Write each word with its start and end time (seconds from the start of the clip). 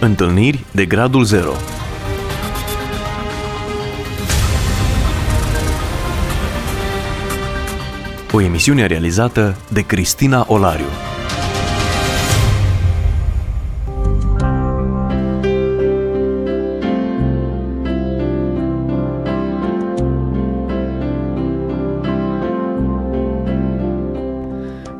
Întâlniri 0.00 0.64
de 0.70 0.86
gradul 0.86 1.24
0 1.24 1.52
O 8.32 8.40
emisiune 8.40 8.86
realizată 8.86 9.56
de 9.72 9.86
Cristina 9.86 10.44
Olariu. 10.48 10.84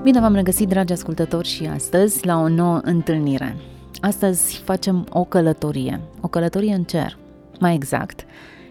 Bine 0.03 0.21
v-am 0.21 0.35
regăsit, 0.35 0.69
dragi 0.69 0.93
ascultători, 0.93 1.49
și 1.49 1.67
astăzi 1.67 2.27
la 2.27 2.37
o 2.41 2.49
nouă 2.49 2.81
întâlnire. 2.83 3.57
Astăzi 4.01 4.63
facem 4.65 5.07
o 5.11 5.25
călătorie, 5.25 6.01
o 6.21 6.29
călătorie 6.29 6.75
în 6.75 6.85
cer. 6.85 7.19
Mai 7.61 7.75
exact, 7.75 8.25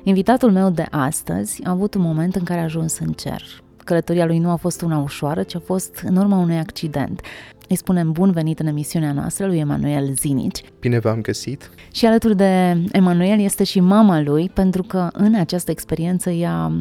invitatul 0.03 0.51
meu 0.51 0.69
de 0.69 0.85
astăzi 0.91 1.63
a 1.63 1.69
avut 1.69 1.93
un 1.93 2.01
moment 2.01 2.35
în 2.35 2.43
care 2.43 2.59
a 2.59 2.63
ajuns 2.63 2.99
în 2.99 3.11
cer. 3.11 3.41
Călătoria 3.83 4.25
lui 4.25 4.39
nu 4.39 4.49
a 4.49 4.55
fost 4.55 4.81
una 4.81 4.97
ușoară, 4.97 5.43
ci 5.43 5.55
a 5.55 5.61
fost 5.65 6.03
în 6.05 6.15
urma 6.15 6.37
unui 6.37 6.57
accident. 6.57 7.21
Îi 7.69 7.75
spunem 7.75 8.11
bun 8.11 8.31
venit 8.31 8.59
în 8.59 8.67
emisiunea 8.67 9.11
noastră 9.11 9.45
lui 9.45 9.57
Emanuel 9.57 10.13
Zinici. 10.13 10.61
Bine 10.79 10.99
v-am 10.99 11.21
găsit! 11.21 11.71
Și 11.91 12.05
alături 12.05 12.35
de 12.35 12.83
Emanuel 12.91 13.39
este 13.39 13.63
și 13.63 13.79
mama 13.79 14.21
lui, 14.21 14.49
pentru 14.49 14.83
că 14.83 15.09
în 15.13 15.35
această 15.35 15.71
experiență 15.71 16.29
ea, 16.29 16.71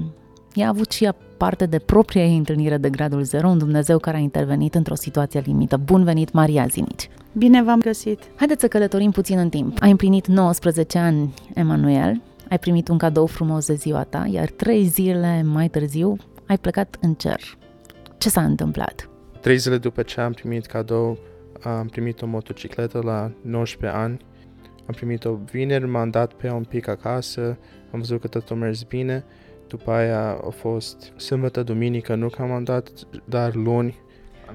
ea 0.56 0.66
a 0.66 0.68
avut 0.68 0.90
și 0.90 1.04
ea 1.04 1.16
parte 1.36 1.66
de 1.66 1.78
propria 1.78 2.24
ei 2.24 2.36
întâlnire 2.36 2.76
de 2.76 2.90
gradul 2.90 3.22
0, 3.22 3.48
un 3.48 3.58
Dumnezeu 3.58 3.98
care 3.98 4.16
a 4.16 4.20
intervenit 4.20 4.74
într-o 4.74 4.94
situație 4.94 5.42
limită. 5.44 5.76
Bun 5.76 6.04
venit, 6.04 6.32
Maria 6.32 6.66
Zinici! 6.66 7.08
Bine 7.32 7.62
v-am 7.62 7.80
găsit! 7.80 8.20
Haideți 8.36 8.60
să 8.60 8.68
călătorim 8.68 9.10
puțin 9.10 9.38
în 9.38 9.48
timp. 9.48 9.76
Ai 9.80 9.90
împlinit 9.90 10.26
19 10.26 10.98
ani, 10.98 11.34
Emanuel, 11.54 12.22
ai 12.48 12.58
primit 12.58 12.88
un 12.88 12.98
cadou 12.98 13.26
frumos 13.26 13.66
de 13.66 13.74
ziua 13.74 14.02
ta, 14.02 14.26
iar 14.30 14.48
trei 14.48 14.84
zile 14.84 15.42
mai 15.42 15.68
târziu 15.68 16.16
ai 16.46 16.58
plecat 16.58 16.96
în 17.00 17.14
cer. 17.14 17.40
Ce 18.18 18.28
s-a 18.28 18.44
întâmplat? 18.44 19.08
Trei 19.40 19.56
zile 19.56 19.78
după 19.78 20.02
ce 20.02 20.20
am 20.20 20.32
primit 20.32 20.66
cadou, 20.66 21.18
am 21.62 21.86
primit 21.86 22.22
o 22.22 22.26
motocicletă 22.26 23.00
la 23.04 23.32
19 23.40 23.98
ani. 23.98 24.16
Am 24.86 24.94
primit-o 24.94 25.34
vineri, 25.34 25.86
m-am 25.86 26.10
dat 26.10 26.32
pe 26.32 26.50
un 26.50 26.64
pic 26.64 26.88
acasă, 26.88 27.58
am 27.92 27.98
văzut 27.98 28.20
că 28.20 28.26
totul 28.28 28.56
a 28.56 28.58
mers 28.58 28.82
bine. 28.82 29.24
După 29.68 29.90
aia 29.90 30.30
a 30.46 30.50
fost 30.50 31.12
sâmbătă, 31.16 31.62
duminică, 31.62 32.14
nu 32.14 32.28
că 32.28 32.42
am 32.42 32.64
dat, 32.64 32.88
dar 33.24 33.54
luni. 33.54 33.98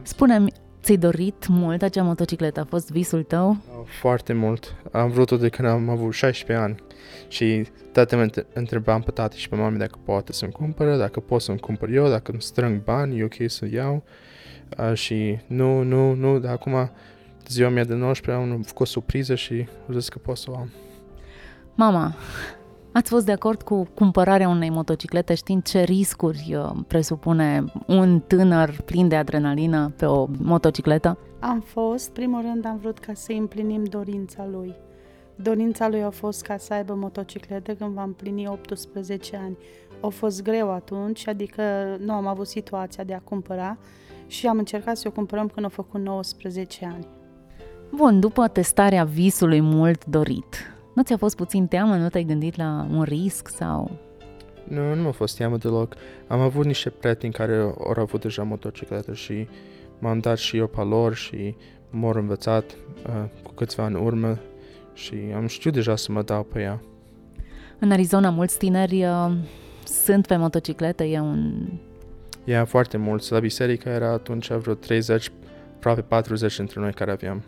Spune-mi, 0.02 0.52
ți-ai 0.82 0.98
dorit 0.98 1.48
mult 1.48 1.82
acea 1.82 2.04
motocicletă? 2.04 2.60
A 2.60 2.66
fost 2.70 2.92
visul 2.92 3.24
tău? 3.24 3.58
Foarte 3.86 4.34
mult. 4.34 4.76
Am 4.92 5.10
vrut-o 5.10 5.38
de 5.38 5.50
când 5.50 5.68
am 5.68 5.90
avut 5.90 6.14
16 6.14 6.66
ani. 6.66 6.76
Și 7.28 7.66
tata 7.92 8.16
mă 8.16 8.28
întrebam 8.54 9.02
pe 9.02 9.12
tati 9.12 9.40
și 9.40 9.50
pe 9.50 9.56
mami 9.56 9.78
dacă 9.78 10.00
poate 10.04 10.34
să-mi 10.34 10.52
cumpără, 10.52 10.98
dacă 10.98 11.20
pot 11.20 11.42
să-mi 11.42 11.60
cumpăr 11.60 11.90
eu, 11.90 12.08
dacă 12.08 12.32
îmi 12.32 12.42
strâng 12.42 12.84
bani, 12.84 13.20
e 13.20 13.24
ok 13.24 13.36
să 13.46 13.68
iau. 13.72 14.04
Uh, 14.78 14.94
și 14.94 15.40
nu, 15.48 15.82
nu, 15.82 16.14
nu, 16.14 16.40
dar 16.40 16.52
acum 16.52 16.92
ziua 17.48 17.70
mea 17.70 17.84
de 17.84 17.94
19 17.94 18.44
am 18.44 18.62
făcut 18.62 18.86
o 18.86 18.90
surpriză 18.90 19.36
și 19.36 19.68
am 19.88 19.94
zis 19.94 20.10
că 20.10 20.18
pot 20.18 20.38
să 20.38 20.52
o 20.52 20.56
am. 20.56 20.70
Mama, 21.76 22.16
ați 22.94 23.10
fost 23.10 23.26
de 23.26 23.32
acord 23.32 23.62
cu 23.62 23.88
cumpărarea 23.94 24.50
unei 24.50 24.70
motociclete 24.70 25.34
știind 25.34 25.64
ce 25.64 25.84
riscuri 25.84 26.56
uh, 26.56 26.72
presupune 26.88 27.64
un 27.88 28.20
tânăr 28.20 28.82
plin 28.86 29.08
de 29.08 29.16
adrenalină 29.16 29.94
pe 29.96 30.06
o 30.06 30.28
motocicletă? 30.42 31.18
Am 31.40 31.60
fost, 31.60 32.12
primul 32.12 32.42
rând 32.42 32.66
am 32.66 32.78
vrut 32.78 33.00
ca 33.00 33.14
să 33.14 33.32
împlinim 33.32 33.84
dorința 33.84 34.48
lui. 34.52 34.76
Dorința 35.36 35.90
lui 35.90 36.04
a 36.04 36.10
fost 36.10 36.42
ca 36.42 36.58
să 36.58 36.74
aibă 36.74 36.94
motocicletă 36.94 37.74
când 37.74 37.94
va 37.94 38.04
împlini 38.04 38.48
18 38.48 39.40
ani. 39.44 39.58
A 40.02 40.08
fost 40.08 40.44
greu 40.44 40.72
atunci, 40.72 41.28
adică 41.28 41.62
nu 42.00 42.14
am 42.14 42.28
avut 42.28 42.48
situația 42.48 43.04
de 43.04 43.14
a 43.14 43.20
cumpăra 43.20 43.78
și 44.28 44.48
am 44.48 44.58
încercat 44.58 44.98
să 44.98 45.08
o 45.08 45.12
cumpărăm 45.12 45.48
când 45.48 45.66
a 45.66 45.70
făcut 45.70 46.00
19 46.00 46.92
ani. 46.94 47.08
Bun, 47.96 48.20
după 48.20 48.48
testarea 48.48 49.04
visului 49.04 49.62
mult 49.62 50.06
dorit, 50.06 50.56
nu 50.94 51.04
ți-a 51.04 51.18
fost 51.18 51.36
puțin 51.36 51.68
teamă? 51.68 51.96
Nu 51.96 52.10
te-ai 52.10 52.24
gândit 52.24 52.56
la 52.56 52.88
un 52.92 53.04
risc 53.04 53.48
sau... 53.48 53.92
Nu, 54.64 54.96
nu 54.96 55.02
m-a 55.02 55.12
fost 55.12 55.38
teamă 55.38 55.58
deloc. 55.58 55.96
Am 56.28 56.40
avut 56.40 56.66
niște 56.66 56.90
prieteni 56.90 57.34
care 57.34 57.56
au 57.58 57.94
avut 57.96 58.22
deja 58.22 58.44
motocicletă 58.44 59.14
și 59.14 59.48
m-am 60.00 60.20
dat 60.20 60.38
și 60.38 60.58
eu 60.58 60.68
pe 60.68 60.82
lor 60.82 61.14
și 61.14 61.56
m-au 61.90 62.12
învățat 62.14 62.76
uh, 63.08 63.24
cu 63.44 63.52
câțiva 63.54 63.84
ani 63.84 63.96
urmă 63.96 64.38
și 64.94 65.16
am 65.36 65.48
știut 65.48 65.74
deja 65.74 65.96
să 65.96 66.12
mă 66.12 66.22
dau 66.22 66.44
pe 66.44 66.62
ea. 66.62 66.82
În 67.80 67.92
Arizona 67.92 68.30
mulți 68.30 68.58
tineri 68.58 69.06
uh, 69.06 69.32
sunt 69.84 70.28
pe 70.28 70.36
motocicletă, 70.36 71.04
e 71.04 71.20
un... 71.20 71.68
Ea 72.44 72.66
foarte 72.66 72.98
mulți. 72.98 73.32
La 73.32 73.40
biserică 73.40 73.90
era 73.90 74.12
atunci 74.12 74.52
vreo 74.52 74.74
30, 74.74 75.32
aproape 75.76 76.02
40 76.02 76.56
dintre 76.56 76.80
noi 76.80 76.94
care 76.94 77.12
aveam 77.12 77.44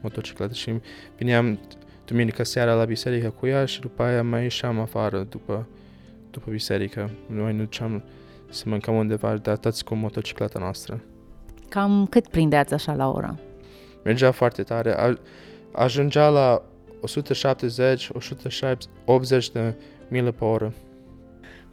motocicletă 0.00 0.54
și 0.54 0.80
vineam 1.16 1.58
duminică 2.04 2.44
seara 2.44 2.74
la 2.74 2.84
biserică 2.84 3.30
cu 3.30 3.46
ea 3.46 3.64
și 3.64 3.80
după 3.80 4.02
aia 4.02 4.22
mai 4.22 4.42
ieșeam 4.42 4.80
afară 4.80 5.26
după, 5.28 5.66
după 6.30 6.50
biserică. 6.50 7.10
Noi 7.26 7.52
nu 7.52 7.58
duceam 7.58 8.02
să 8.50 8.64
mâncăm 8.66 8.94
undeva, 8.94 9.36
dar 9.36 9.56
toți 9.56 9.84
cu 9.84 9.94
motocicleta 9.94 10.58
noastră. 10.58 11.00
Cam 11.68 12.06
cât 12.10 12.28
prindeați 12.28 12.74
așa 12.74 12.94
la 12.94 13.10
oră? 13.10 13.38
Mergea 14.04 14.30
foarte 14.30 14.62
tare. 14.62 14.94
A, 14.98 15.18
ajungea 15.72 16.28
la 16.28 16.62
170, 17.00 18.08
180 18.12 19.50
de 19.50 19.74
mile 20.08 20.30
pe 20.30 20.44
oră. 20.44 20.72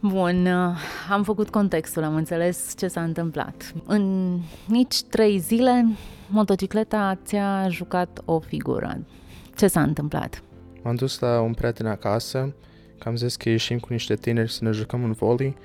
Bun, 0.00 0.46
uh, 0.46 0.76
am 1.10 1.22
făcut 1.22 1.50
contextul, 1.50 2.02
am 2.02 2.14
înțeles 2.14 2.74
ce 2.76 2.88
s-a 2.88 3.02
întâmplat. 3.02 3.72
În 3.86 4.34
nici 4.66 5.02
trei 5.02 5.38
zile, 5.38 5.86
motocicleta 6.28 7.18
ți-a 7.24 7.68
jucat 7.68 8.22
o 8.24 8.38
figură. 8.38 8.98
Ce 9.60 9.66
s-a 9.66 9.82
întâmplat? 9.82 10.42
M-am 10.82 10.94
dus 10.94 11.18
la 11.18 11.40
un 11.40 11.54
prieten 11.54 11.86
acasă, 11.86 12.54
că 12.98 13.08
am 13.08 13.16
zis 13.16 13.36
că 13.36 13.48
ieșim 13.48 13.78
cu 13.78 13.86
niște 13.90 14.14
tineri 14.14 14.52
să 14.52 14.64
ne 14.64 14.70
jucăm 14.70 15.04
în 15.04 15.12
voli 15.12 15.56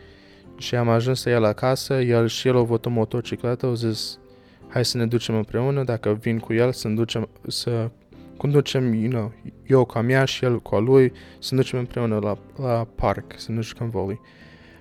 și 0.57 0.75
am 0.75 0.89
ajuns 0.89 1.23
la 1.23 1.31
el 1.31 1.43
acasă, 1.43 1.93
el 1.93 2.27
și 2.27 2.47
el 2.47 2.55
a 2.55 2.59
avut 2.59 2.85
o 2.85 2.89
motocicletă, 2.89 3.65
au 3.65 3.73
zis 3.73 4.19
hai 4.67 4.85
să 4.85 4.97
ne 4.97 5.05
ducem 5.05 5.35
împreună, 5.35 5.83
dacă 5.83 6.13
vin 6.13 6.39
cu 6.39 6.53
el 6.53 6.71
să, 6.71 6.87
ducem, 6.87 7.29
să 7.47 7.89
conducem, 8.37 8.93
you 8.93 9.09
know, 9.09 9.31
eu 9.65 9.85
ca 9.85 10.01
mea 10.01 10.25
și 10.25 10.45
el 10.45 10.61
cu 10.61 10.75
a 10.75 10.79
lui, 10.79 11.11
să 11.39 11.55
ne 11.55 11.61
ducem 11.61 11.79
împreună 11.79 12.19
la, 12.19 12.37
la 12.55 12.87
parc, 12.95 13.33
să 13.35 13.51
ne 13.51 13.61
jucăm 13.61 13.89
voli. 13.89 14.19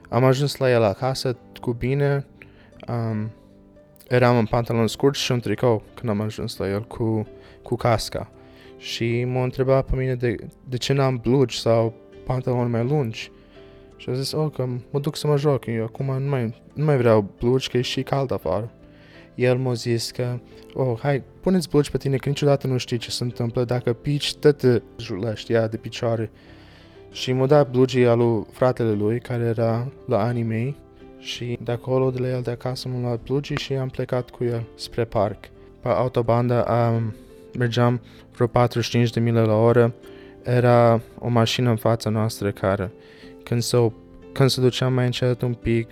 Am 0.09 0.25
ajuns 0.25 0.57
la 0.57 0.71
el 0.71 0.83
acasă 0.83 1.37
cu 1.61 1.73
bine, 1.73 2.27
um, 2.89 3.31
eram 4.09 4.39
în 4.39 4.47
pantalon 4.47 4.87
scurt 4.87 5.17
și 5.17 5.33
un 5.33 5.41
tricou 5.41 5.83
când 5.95 6.11
am 6.11 6.21
ajuns 6.21 6.57
la 6.57 6.69
el 6.69 6.83
cu, 6.83 7.27
cu 7.63 7.77
casca 7.77 8.29
și 8.85 9.25
m-a 9.25 9.43
întrebat 9.43 9.85
pe 9.85 9.97
mine 9.97 10.15
de, 10.15 10.37
de 10.69 10.77
ce 10.77 10.93
n-am 10.93 11.17
blugi 11.23 11.61
sau 11.61 11.95
pantaloni 12.25 12.71
mai 12.71 12.85
lungi. 12.85 13.31
Și 13.97 14.11
a 14.11 14.13
zis, 14.13 14.33
oh, 14.33 14.51
că 14.53 14.67
mă 14.91 15.01
duc 15.01 15.17
să 15.17 15.27
mă 15.27 15.37
joc, 15.37 15.67
eu 15.67 15.85
acum 15.85 16.23
nu 16.23 16.29
mai, 16.29 16.63
nu 16.75 16.85
mai 16.85 16.97
vreau 16.97 17.31
blugi, 17.39 17.69
că 17.69 17.77
e 17.77 17.81
și 17.81 18.03
cald 18.03 18.33
afară. 18.33 18.73
El 19.35 19.57
m-a 19.57 19.73
zis 19.73 20.11
că, 20.11 20.39
oh, 20.75 20.99
hai, 21.01 21.23
puneți 21.41 21.69
blugi 21.69 21.91
pe 21.91 21.97
tine, 21.97 22.17
că 22.17 22.29
niciodată 22.29 22.67
nu 22.67 22.77
știi 22.77 22.97
ce 22.97 23.11
se 23.11 23.25
întâmplă, 23.25 23.65
dacă 23.65 23.93
pici, 23.93 24.35
tot 24.35 24.57
te 24.57 24.83
julești 24.99 25.53
ea 25.53 25.69
de 25.69 25.77
picioare. 25.77 26.31
Și 27.11 27.33
m-a 27.33 27.47
dat 27.47 27.71
blugii 27.71 28.07
al 28.07 28.19
lui 28.19 28.47
fratele 28.53 28.93
lui, 28.93 29.21
care 29.21 29.45
era 29.45 29.93
la 30.07 30.23
anii 30.23 30.43
mei, 30.43 30.77
și 31.19 31.59
de 31.63 31.73
acolo, 31.73 32.11
de 32.11 32.21
la 32.21 32.29
el 32.29 32.43
de 32.43 32.51
acasă, 32.51 32.89
m-am 32.89 33.03
luat 33.03 33.21
blugii 33.23 33.57
și 33.57 33.73
am 33.73 33.89
plecat 33.89 34.31
cu 34.31 34.45
el 34.45 34.67
spre 34.75 35.05
parc. 35.05 35.45
Pe 35.81 35.89
autobandă 35.89 36.65
am 36.65 37.15
mergeam 37.59 38.01
vreo 38.33 38.47
45 38.47 39.11
de 39.11 39.21
mile 39.21 39.41
la 39.41 39.55
oră, 39.55 39.95
era 40.43 41.01
o 41.19 41.29
mașină 41.29 41.71
în 41.71 41.77
fața 41.77 42.11
noastră 42.11 42.51
care, 42.51 42.93
când 43.43 43.63
se, 43.63 43.93
când 44.33 44.51
se 44.51 44.61
ducea 44.61 44.89
mai 44.89 45.05
încet 45.05 45.43
un 45.43 45.55
pic, 45.55 45.89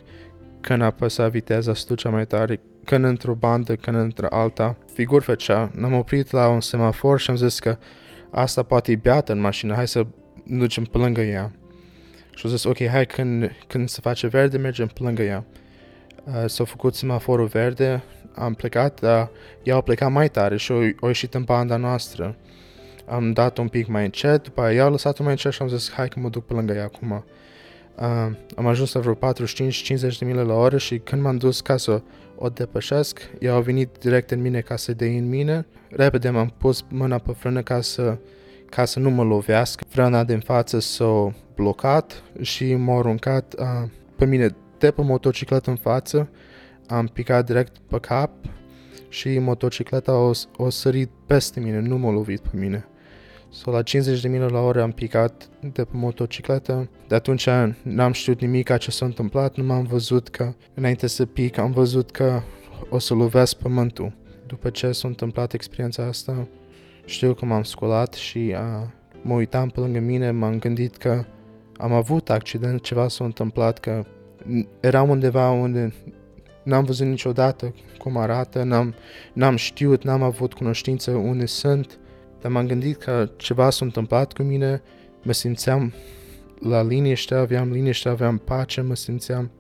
când 0.61 0.83
apăsa 0.83 1.29
viteza, 1.29 1.75
se 1.75 1.85
ducea 1.89 2.11
mai 2.11 2.27
tare, 2.27 2.61
când 2.85 3.05
într-o 3.05 3.35
bandă, 3.35 3.77
când 3.77 3.97
într-alta, 3.97 4.77
figur 4.93 5.23
făcea. 5.23 5.71
Ne-am 5.75 5.93
oprit 5.93 6.31
la 6.31 6.49
un 6.49 6.61
semafor 6.61 7.21
și 7.21 7.31
am 7.31 7.37
zis 7.37 7.59
că 7.59 7.79
asta 8.31 8.63
poate 8.63 8.93
e 8.93 8.97
beată 8.97 9.33
în 9.33 9.41
mașină, 9.41 9.75
hai 9.75 9.89
să 9.89 10.07
ne 10.45 10.59
ducem 10.59 10.85
pe 10.85 10.99
lângă 10.99 11.21
ea. 11.21 11.53
Și 12.35 12.47
am 12.47 12.51
zis, 12.51 12.65
ok, 12.65 12.87
hai, 12.87 13.07
când, 13.07 13.51
când 13.67 13.89
se 13.89 13.99
face 14.03 14.27
verde, 14.27 14.59
mergem 14.59 14.87
pe 14.87 15.03
lângă 15.03 15.23
ea. 15.23 15.45
Uh, 16.25 16.45
s-a 16.47 16.65
făcut 16.65 16.95
semaforul 16.95 17.47
verde, 17.47 18.03
am 18.35 18.55
plecat, 18.55 19.01
dar 19.01 19.31
ea 19.63 19.77
a 19.77 19.81
plecat 19.81 20.11
mai 20.11 20.29
tare 20.29 20.57
și 20.57 20.73
a 20.73 21.07
ieșit 21.07 21.35
în 21.35 21.43
banda 21.43 21.77
noastră. 21.77 22.37
Am 23.07 23.33
dat 23.33 23.59
un 23.59 23.69
pic 23.69 23.87
mai 23.87 24.05
încet, 24.05 24.43
după 24.43 24.61
aia 24.61 24.77
ea 24.77 24.85
a 24.85 24.89
lăsat-o 24.89 25.23
mai 25.23 25.33
încet 25.33 25.53
și 25.53 25.63
am 25.63 25.69
zis, 25.69 25.93
hai 25.93 26.09
că 26.09 26.21
mă 26.21 26.29
duc 26.29 26.47
pe 26.47 26.55
lângă 26.55 26.73
ea 26.73 26.85
acum. 26.85 27.25
Uh, 27.97 28.37
am 28.57 28.67
ajuns 28.67 28.93
la 28.93 29.01
vreo 29.01 29.15
45-50 29.15 30.19
de 30.19 30.25
mile 30.25 30.43
la 30.43 30.55
oră 30.55 30.79
și 30.79 30.99
când 30.99 31.23
m-am 31.23 31.37
dus 31.37 31.61
ca 31.61 31.77
să 31.77 32.03
o 32.37 32.49
depășesc, 32.49 33.31
ea 33.39 33.55
a 33.55 33.61
venit 33.61 33.89
direct 34.01 34.31
în 34.31 34.41
mine 34.41 34.61
ca 34.61 34.77
să 34.77 34.93
dea 34.93 35.09
în 35.09 35.29
mine. 35.29 35.67
Repede 35.91 36.31
m-am 36.31 36.55
pus 36.59 36.85
mâna 36.89 37.19
pe 37.19 37.33
frână 37.33 37.63
ca 37.63 37.81
să, 37.81 38.19
ca 38.69 38.85
să 38.85 38.99
nu 38.99 39.11
mă 39.11 39.23
lovească, 39.23 39.85
frâna 39.89 40.25
din 40.25 40.41
față 40.41 40.79
s-a 40.79 41.35
blocat 41.55 42.23
și 42.41 42.75
m-a 42.75 42.99
aruncat 42.99 43.55
uh, 43.59 43.89
pe 44.17 44.25
mine 44.25 44.55
de 44.79 44.91
pe 44.91 45.03
motocicletă 45.03 45.71
în 45.71 45.77
față, 45.77 46.29
am 46.93 47.07
picat 47.07 47.47
direct 47.47 47.77
pe 47.79 47.99
cap 47.99 48.31
și 49.09 49.39
motocicleta 49.39 50.17
o, 50.17 50.31
o 50.57 50.71
sărit 50.71 51.11
peste 51.27 51.61
mine, 51.61 51.81
nu 51.81 51.99
m-a 51.99 52.11
lovit 52.11 52.41
pe 52.41 52.57
mine. 52.57 52.87
So, 53.49 53.71
la 53.71 53.83
50 53.83 54.21
de 54.21 54.29
mile 54.29 54.47
la 54.47 54.61
oră 54.61 54.83
am 54.83 54.93
picat 54.93 55.49
de 55.61 55.85
pe 55.85 55.91
motocicletă. 55.93 56.89
De 57.09 57.15
atunci 57.15 57.49
n-am 57.83 58.13
știut 58.13 58.41
nimic 58.41 58.77
ce 58.77 58.91
s-a 58.91 59.05
întâmplat, 59.05 59.57
nu 59.57 59.65
m-am 59.65 59.85
văzut 59.85 60.29
că, 60.29 60.55
înainte 60.75 61.07
să 61.07 61.27
pic, 61.27 61.59
am 61.59 61.71
văzut 61.71 62.11
că 62.11 62.41
o 62.89 62.99
să 62.99 63.15
lovesc 63.15 63.57
pământul. 63.57 64.13
După 64.47 64.71
ce 64.71 64.93
s-a 64.93 65.09
întâmplat 65.09 65.53
experiența 65.53 66.05
asta, 66.05 66.49
știu 67.05 67.35
că 67.35 67.45
m-am 67.45 67.63
sculat 67.63 68.13
și 68.13 68.55
a, 68.57 68.93
mă 69.23 69.35
uitam 69.35 69.69
pe 69.69 69.81
lângă 69.81 69.99
mine, 69.99 70.31
m-am 70.31 70.59
gândit 70.59 70.97
că 70.97 71.25
am 71.77 71.93
avut 71.93 72.31
accident, 72.31 72.81
ceva 72.81 73.09
s-a 73.09 73.25
întâmplat, 73.25 73.79
că 73.79 74.05
eram 74.81 75.09
undeva 75.09 75.51
unde 75.51 75.93
n-am 76.63 76.85
văzut 76.85 77.07
niciodată 77.07 77.75
cum 77.99 78.17
arată, 78.17 78.63
n-am, 78.63 78.95
n-am 79.33 79.57
știut, 79.57 80.05
n-am 80.05 80.23
avut 80.23 80.53
cunoștință 80.53 81.11
unde 81.11 81.47
sunt, 81.47 81.99
dar 82.41 82.51
m-am 82.51 82.67
gândit 82.67 82.97
că 82.97 83.31
ceva 83.37 83.71
s-a 83.71 83.85
întâmplat 83.85 84.33
cu 84.33 84.43
mine, 84.43 84.83
mă 85.23 85.33
simțeam 85.33 85.93
la 86.61 86.83
liniște, 86.83 87.35
aveam 87.35 87.71
liniște, 87.71 88.09
aveam 88.09 88.39
pace, 88.39 88.81
mă 88.81 88.95
simțeam 88.95 89.51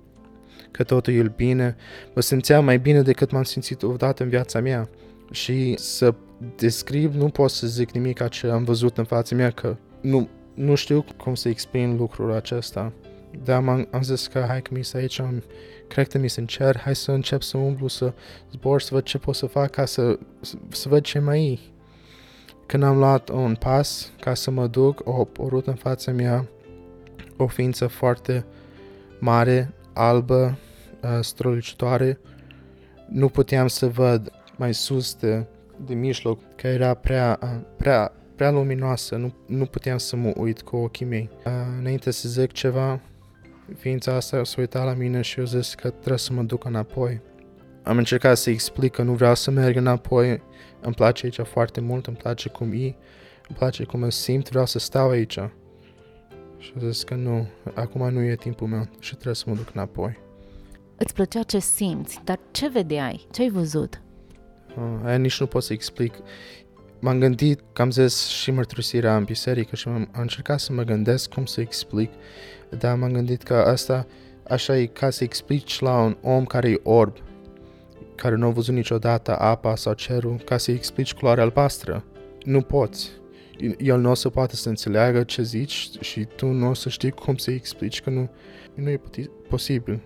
că 0.71 0.83
totul 0.83 1.15
e 1.15 1.33
bine, 1.37 1.77
mă 2.15 2.21
simțeam 2.21 2.65
mai 2.65 2.79
bine 2.79 3.03
decât 3.03 3.31
m-am 3.31 3.43
simțit 3.43 3.83
odată 3.83 4.23
în 4.23 4.29
viața 4.29 4.61
mea. 4.61 4.89
Și 5.31 5.75
să 5.77 6.15
descriu, 6.57 7.11
nu 7.15 7.29
pot 7.29 7.51
să 7.51 7.67
zic 7.67 7.91
nimic 7.91 8.29
ce 8.29 8.47
am 8.47 8.65
văzut 8.65 8.99
în 8.99 9.05
fața 9.05 9.35
mea, 9.37 9.51
că 9.51 9.77
nu, 10.01 10.29
nu 10.55 10.75
știu 10.75 11.05
cum 11.17 11.35
să 11.35 11.49
exprim 11.49 11.97
lucrul 11.97 12.33
acesta. 12.33 12.93
Dar 13.45 13.57
am, 13.57 13.89
am 13.91 14.03
zis 14.03 14.27
că 14.27 14.45
hai 14.49 14.63
că 14.63 14.71
mi 14.75 14.89
aici, 14.93 15.21
am, 15.21 15.43
cred 15.89 16.09
că 16.09 16.19
mi 16.19 16.29
se 16.29 16.45
cer, 16.45 16.79
hai 16.79 16.95
să 16.95 17.13
încep 17.13 17.43
să 17.43 17.57
umblu, 17.57 17.89
să 17.89 18.13
zbor, 18.51 18.81
să 18.81 18.95
văd 18.95 19.03
ce 19.03 19.19
pot 19.19 19.35
să 19.35 19.47
fac 19.47 19.71
ca 19.71 19.85
să, 19.85 20.19
să, 20.41 20.55
să 20.69 20.89
văd 20.89 21.03
ce 21.03 21.19
mai 21.19 21.47
e. 21.47 21.59
Când 22.67 22.83
am 22.83 22.99
luat 22.99 23.29
un 23.29 23.55
pas 23.55 24.11
ca 24.21 24.35
să 24.35 24.51
mă 24.51 24.67
duc, 24.67 25.01
o 25.05 25.25
porut 25.25 25.67
în 25.67 25.75
fața 25.75 26.13
mea 26.13 26.49
o 27.37 27.47
ființă 27.47 27.87
foarte 27.87 28.45
mare, 29.19 29.73
albă, 29.93 30.59
uh, 31.03 31.19
strălucitoare. 31.21 32.19
Nu 33.09 33.29
puteam 33.29 33.67
să 33.67 33.87
văd 33.87 34.33
mai 34.57 34.75
sus 34.75 35.15
de, 35.15 35.47
de 35.87 35.95
mijloc, 35.95 36.41
că 36.57 36.67
era 36.67 36.95
prea, 36.95 37.39
uh, 37.43 37.61
prea, 37.77 38.13
prea 38.37 38.51
luminoasă, 38.51 39.17
nu, 39.17 39.35
nu 39.47 39.65
puteam 39.65 39.99
să 39.99 40.17
mă 40.17 40.33
uit 40.37 40.63
cu 40.63 40.77
ochii 40.77 41.07
mei. 41.07 41.31
Uh, 41.47 41.53
înainte 41.79 42.11
să 42.11 42.29
zic 42.29 42.53
ceva, 42.53 43.01
ființa 43.77 44.15
asta 44.15 44.45
s-a 44.45 44.55
uitat 44.59 44.85
la 44.85 44.95
mine 44.95 45.21
și 45.21 45.39
eu 45.39 45.45
zis 45.45 45.75
că 45.75 45.91
trebuie 45.91 46.19
să 46.19 46.33
mă 46.33 46.43
duc 46.43 46.65
înapoi. 46.65 47.21
Am 47.83 47.97
încercat 47.97 48.37
să 48.37 48.51
explic 48.51 48.93
că 48.93 49.03
nu 49.03 49.13
vreau 49.13 49.35
să 49.35 49.51
merg 49.51 49.77
înapoi, 49.77 50.43
îmi 50.81 50.95
place 50.95 51.25
aici 51.25 51.41
foarte 51.49 51.81
mult, 51.81 52.07
îmi 52.07 52.17
place 52.17 52.49
cum 52.49 52.73
e, 52.73 52.85
îmi 53.49 53.57
place 53.57 53.85
cum 53.85 54.01
mă 54.01 54.11
simt, 54.11 54.49
vreau 54.49 54.67
să 54.67 54.79
stau 54.79 55.09
aici. 55.09 55.39
Și 56.59 56.73
a 56.77 56.89
zis 56.89 57.03
că 57.03 57.15
nu, 57.15 57.49
acum 57.75 58.13
nu 58.13 58.23
e 58.23 58.35
timpul 58.35 58.67
meu 58.67 58.89
și 58.99 59.13
trebuie 59.13 59.35
să 59.35 59.45
mă 59.47 59.55
duc 59.55 59.71
înapoi. 59.75 60.19
Îți 60.97 61.15
plăcea 61.15 61.43
ce 61.43 61.59
simți, 61.59 62.21
dar 62.25 62.39
ce 62.51 62.69
vedeai? 62.69 63.27
Ce 63.31 63.43
ai 63.43 63.51
văzut? 63.51 64.03
Uh, 64.77 65.01
aia 65.05 65.17
nici 65.17 65.41
nu 65.41 65.47
pot 65.47 65.63
să 65.63 65.73
explic. 65.73 66.15
M-am 67.01 67.19
gândit 67.19 67.61
că 67.73 67.83
am 67.83 67.91
zis 67.91 68.27
și 68.27 68.51
mărturisirea 68.51 69.17
în 69.17 69.25
biserică 69.25 69.77
și 69.77 69.89
am, 69.89 69.95
am 69.95 70.21
încercat 70.21 70.61
să 70.61 70.73
mă 70.73 70.83
gândesc 70.83 71.33
cum 71.33 71.45
să 71.45 71.61
explic, 71.61 72.11
dar 72.79 72.97
m-am 72.97 73.13
gândit 73.13 73.43
că 73.43 73.55
asta 73.55 74.07
așa 74.49 74.79
e 74.79 74.87
ca 74.87 75.11
să 75.11 75.25
explici 75.25 75.81
la 75.81 76.01
un 76.01 76.17
om 76.23 76.45
care 76.45 76.71
e 76.71 76.81
orb, 76.83 77.17
care 78.15 78.35
nu 78.35 78.47
a 78.47 78.51
văzut 78.51 78.75
niciodată 78.75 79.39
apa 79.39 79.77
sau 79.77 79.93
cerul, 79.93 80.37
ca 80.45 80.57
să-i 80.57 80.75
explici 80.75 81.15
culoarea 81.15 81.45
albastră. 81.45 82.05
Nu 82.45 82.61
poți. 82.61 83.11
El 83.79 84.01
nu 84.01 84.11
o 84.11 84.15
să 84.15 84.29
poată 84.29 84.57
să 84.57 84.69
înțeleagă 84.69 85.23
ce 85.23 85.43
zici 85.43 85.91
și 86.01 86.27
tu 86.37 86.47
nu 86.47 86.69
o 86.69 86.75
să 86.75 86.89
știi 86.89 87.11
cum 87.11 87.37
să-i 87.37 87.55
explici, 87.55 88.01
că 88.01 88.11
nu, 88.11 88.31
nu 88.75 88.91
e 88.91 89.01
posibil. 89.49 90.01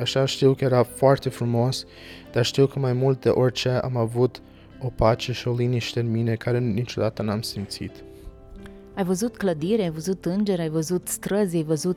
Așa 0.00 0.24
știu 0.24 0.54
că 0.54 0.64
era 0.64 0.82
foarte 0.82 1.28
frumos, 1.28 1.84
dar 2.32 2.44
știu 2.44 2.66
că 2.66 2.78
mai 2.78 2.92
mult 2.92 3.20
de 3.20 3.28
orice 3.28 3.68
am 3.68 3.96
avut 3.96 4.42
o 4.80 4.88
pace 4.88 5.32
și 5.32 5.48
o 5.48 5.54
liniște 5.54 6.00
în 6.00 6.10
mine 6.10 6.34
care 6.34 6.58
niciodată 6.58 7.22
n-am 7.22 7.42
simțit. 7.42 7.92
Ai 8.94 9.04
văzut 9.04 9.36
clădire, 9.36 9.82
ai 9.82 9.90
văzut 9.90 10.24
îngeri, 10.24 10.60
ai 10.60 10.68
văzut 10.68 11.08
străzi, 11.08 11.56
ai 11.56 11.62
văzut 11.62 11.96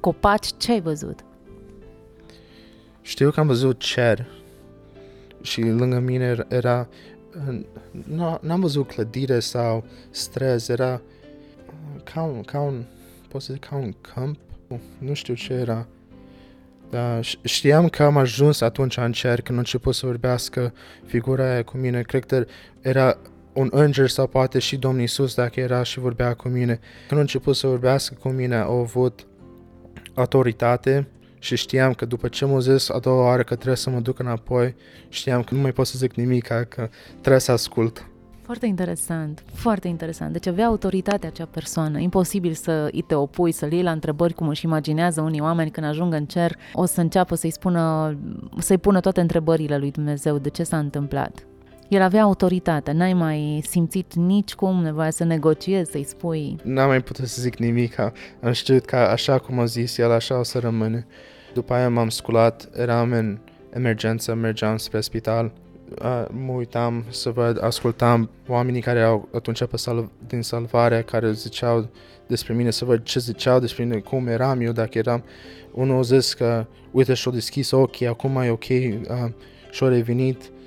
copaci, 0.00 0.50
ce 0.56 0.72
ai 0.72 0.80
văzut? 0.80 1.24
Știu 3.00 3.30
că 3.30 3.40
am 3.40 3.46
văzut 3.46 3.78
cer 3.78 4.26
și 5.42 5.60
lângă 5.60 5.98
mine 5.98 6.46
era... 6.48 6.88
Nu, 8.06 8.38
n-am 8.40 8.60
văzut 8.60 8.86
clădire 8.86 9.40
sau 9.40 9.84
străzi, 10.10 10.70
era 10.70 11.00
ca 12.04 12.22
un, 12.22 12.42
ca 12.42 12.60
un, 12.60 12.84
pot 13.28 13.42
să 13.42 13.52
zic, 13.52 13.64
ca 13.64 13.76
un 13.76 13.94
câmp, 14.00 14.38
nu 14.98 15.14
știu 15.14 15.34
ce 15.34 15.52
era. 15.52 15.86
Dar 16.90 17.24
știam 17.44 17.88
că 17.88 18.02
am 18.02 18.16
ajuns 18.16 18.60
atunci 18.60 18.96
în 18.96 19.12
cer 19.12 19.40
când 19.40 19.58
a 19.58 19.60
început 19.60 19.94
să 19.94 20.06
vorbească 20.06 20.72
figura 21.04 21.50
aia 21.52 21.62
cu 21.62 21.76
mine. 21.76 22.02
Cred 22.02 22.24
că 22.24 22.44
era 22.80 23.18
un 23.52 23.68
înger 23.70 24.08
sau 24.08 24.26
poate 24.26 24.58
și 24.58 24.76
Domnul 24.76 25.02
Isus 25.02 25.34
dacă 25.34 25.60
era 25.60 25.82
și 25.82 25.98
vorbea 25.98 26.34
cu 26.34 26.48
mine. 26.48 26.80
Când 27.08 27.20
a 27.20 27.22
început 27.22 27.56
să 27.56 27.66
vorbească 27.66 28.16
cu 28.20 28.28
mine, 28.28 28.56
au 28.56 28.78
avut 28.78 29.26
autoritate 30.14 31.08
și 31.38 31.56
știam 31.56 31.92
că 31.92 32.04
după 32.04 32.28
ce 32.28 32.44
m-a 32.44 32.58
zis 32.58 32.88
a 32.88 32.98
doua 32.98 33.24
oară 33.24 33.42
că 33.42 33.54
trebuie 33.54 33.76
să 33.76 33.90
mă 33.90 34.00
duc 34.00 34.18
înapoi, 34.18 34.74
știam 35.08 35.42
că 35.42 35.54
nu 35.54 35.60
mai 35.60 35.72
pot 35.72 35.86
să 35.86 35.98
zic 35.98 36.14
nimic, 36.14 36.46
că 36.46 36.88
trebuie 37.20 37.40
să 37.40 37.52
ascult. 37.52 38.06
Foarte 38.42 38.66
interesant, 38.66 39.42
foarte 39.52 39.88
interesant. 39.88 40.32
Deci 40.32 40.46
avea 40.46 40.66
autoritatea 40.66 41.28
acea 41.28 41.44
persoană. 41.44 41.98
Imposibil 41.98 42.52
să 42.52 42.88
îi 42.92 43.02
te 43.02 43.14
opui, 43.14 43.52
să-l 43.52 43.72
iei 43.72 43.82
la 43.82 43.90
întrebări 43.90 44.34
cum 44.34 44.48
își 44.48 44.64
imaginează 44.64 45.20
unii 45.20 45.40
oameni 45.40 45.70
când 45.70 45.86
ajung 45.86 46.14
în 46.14 46.24
cer. 46.24 46.56
O 46.72 46.84
să 46.84 47.00
înceapă 47.00 47.34
să-i 47.34 47.50
spună, 47.50 48.16
să-i 48.58 48.78
pună 48.78 49.00
toate 49.00 49.20
întrebările 49.20 49.78
lui 49.78 49.90
Dumnezeu 49.90 50.38
de 50.38 50.48
ce 50.48 50.62
s-a 50.62 50.78
întâmplat. 50.78 51.46
El 51.92 52.02
avea 52.02 52.22
autoritate, 52.22 52.92
n-ai 52.92 53.12
mai 53.12 53.62
simțit 53.68 54.14
nici 54.14 54.54
cum 54.54 54.82
nevoia 54.82 55.10
să 55.10 55.24
negociezi, 55.24 55.90
să-i 55.90 56.04
spui... 56.04 56.56
N-am 56.62 56.88
mai 56.88 57.02
putut 57.02 57.26
să 57.26 57.40
zic 57.40 57.56
nimic, 57.56 57.98
am 58.42 58.52
știut 58.52 58.84
că 58.84 58.96
așa 58.96 59.38
cum 59.38 59.58
a 59.58 59.64
zis 59.64 59.98
el, 59.98 60.10
așa 60.10 60.38
o 60.38 60.42
să 60.42 60.58
rămâne. 60.58 61.06
După 61.54 61.74
aia 61.74 61.88
m-am 61.88 62.08
sculat, 62.08 62.68
eram 62.76 63.12
în 63.12 63.38
emergență, 63.72 64.34
mergeam 64.34 64.76
spre 64.76 65.00
spital, 65.00 65.52
uh, 66.02 66.24
mă 66.30 66.52
uitam 66.52 67.04
să 67.08 67.30
văd, 67.30 67.64
ascultam 67.64 68.30
oamenii 68.48 68.80
care 68.80 69.02
au 69.02 69.28
atunci 69.34 69.64
pe 69.64 69.76
sal- 69.76 70.10
din 70.26 70.42
salvare, 70.42 71.02
care 71.02 71.32
ziceau 71.32 71.88
despre 72.26 72.54
mine, 72.54 72.70
să 72.70 72.84
văd 72.84 73.02
ce 73.02 73.18
ziceau 73.18 73.58
despre 73.58 73.84
mine, 73.84 73.98
cum 73.98 74.26
eram 74.26 74.60
eu, 74.60 74.72
dacă 74.72 74.98
eram... 74.98 75.24
Unul 75.72 75.98
a 75.98 76.02
zis 76.02 76.34
că, 76.34 76.66
uite, 76.90 77.14
și-a 77.14 77.30
deschis 77.30 77.70
ochii, 77.70 78.06
acum 78.06 78.36
e 78.36 78.50
ok, 78.50 78.68
uh, 78.68 79.30
și-a 79.70 79.88
revenit, 79.88 80.42
uh, 80.42 80.60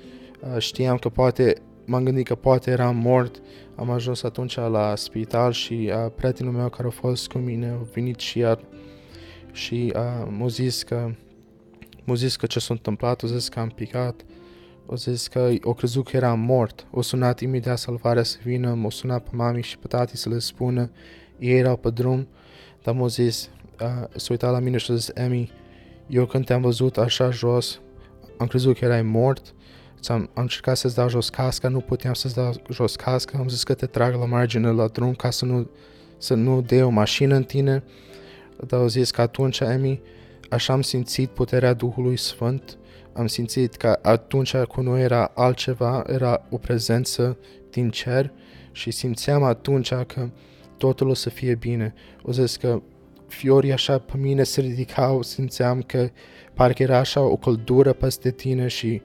știam 0.58 0.96
că 0.96 1.08
poate, 1.08 1.54
m-am 1.84 2.04
gândit 2.04 2.26
că 2.26 2.34
poate 2.34 2.70
eram 2.70 2.96
mort, 2.96 3.42
am 3.74 3.90
ajuns 3.90 4.22
atunci 4.22 4.56
la 4.56 4.96
spital 4.96 5.52
și 5.52 5.90
uh, 5.92 6.12
prietenul 6.14 6.52
meu 6.52 6.68
care 6.68 6.88
a 6.88 6.90
fost 6.90 7.28
cu 7.28 7.38
mine 7.38 7.68
a 7.68 7.86
venit 7.92 8.18
și 8.18 8.38
iar 8.38 8.60
și 9.52 9.92
uh, 9.94 10.28
m-a 10.38 10.46
zis 10.46 10.82
că 10.82 11.10
m-a 12.04 12.14
zis 12.14 12.36
că 12.36 12.46
ce 12.46 12.58
s-a 12.58 12.74
întâmplat, 12.74 13.22
a 13.22 13.26
zis 13.26 13.48
că 13.48 13.60
am 13.60 13.68
picat, 13.68 14.24
a 14.90 14.94
zis 14.94 15.26
că 15.26 15.52
o 15.62 15.74
crezut 15.74 16.08
că 16.08 16.16
eram 16.16 16.40
mort, 16.40 16.86
o 16.90 17.02
sunat 17.02 17.40
imediat 17.40 17.78
salvarea 17.78 18.22
să 18.22 18.36
vină, 18.44 18.74
m-a 18.74 18.90
sunat 18.90 19.22
pe 19.22 19.30
mami 19.32 19.62
și 19.62 19.78
pe 19.78 19.86
tati 19.86 20.16
să 20.16 20.28
le 20.28 20.38
spună, 20.38 20.90
ei 21.38 21.58
erau 21.58 21.76
pe 21.76 21.90
drum, 21.90 22.28
dar 22.82 22.94
m-a 22.94 23.06
zis, 23.06 23.50
uh, 23.80 24.08
s-a 24.16 24.26
uitat 24.30 24.52
la 24.52 24.58
mine 24.58 24.76
și 24.76 24.90
a 24.90 24.94
zis, 24.94 25.10
Emi, 25.14 25.50
eu 26.06 26.26
când 26.26 26.44
te-am 26.44 26.60
văzut 26.60 26.98
așa 26.98 27.30
jos, 27.30 27.80
am 28.38 28.46
crezut 28.46 28.78
că 28.78 28.84
erai 28.84 29.02
mort, 29.02 29.54
am, 30.04 30.30
am 30.34 30.42
încercat 30.42 30.76
să-ți 30.76 30.94
dau 30.94 31.08
jos 31.08 31.28
casca, 31.28 31.68
nu 31.68 31.80
puteam 31.80 32.14
să-ți 32.14 32.34
dau 32.34 32.52
jos 32.70 32.96
casca, 32.96 33.38
am 33.38 33.48
zis 33.48 33.62
că 33.62 33.74
te 33.74 33.86
trag 33.86 34.14
la 34.14 34.24
margine 34.24 34.70
la 34.70 34.86
drum 34.86 35.14
ca 35.14 35.30
să 35.30 35.44
nu, 35.44 35.70
să 36.18 36.34
nu 36.34 36.60
dea 36.60 36.86
o 36.86 36.88
mașină 36.88 37.34
în 37.34 37.44
tine, 37.44 37.82
dar 38.66 38.80
au 38.80 38.88
zis 38.88 39.10
că 39.10 39.20
atunci, 39.20 39.60
Emi, 39.60 40.00
așa 40.50 40.72
am 40.72 40.82
simțit 40.82 41.28
puterea 41.30 41.72
Duhului 41.72 42.16
Sfânt, 42.16 42.78
am 43.12 43.26
simțit 43.26 43.74
că 43.74 43.98
atunci 44.02 44.56
cu 44.56 44.80
noi 44.80 45.02
era 45.02 45.30
altceva, 45.34 46.04
era 46.06 46.46
o 46.50 46.56
prezență 46.56 47.38
din 47.70 47.90
cer 47.90 48.32
și 48.72 48.90
simțeam 48.90 49.42
atunci 49.42 49.94
că 49.94 50.28
totul 50.76 51.08
o 51.08 51.14
să 51.14 51.30
fie 51.30 51.54
bine. 51.54 51.94
O 52.22 52.32
zis 52.32 52.56
că 52.56 52.82
fiorii 53.26 53.72
așa 53.72 53.98
pe 53.98 54.16
mine 54.16 54.42
se 54.42 54.60
ridicau, 54.60 55.22
simțeam 55.22 55.82
că 55.82 56.10
parcă 56.54 56.82
era 56.82 56.98
așa 56.98 57.20
o 57.20 57.36
căldură 57.36 57.92
peste 57.92 58.30
tine 58.30 58.66
și 58.68 59.02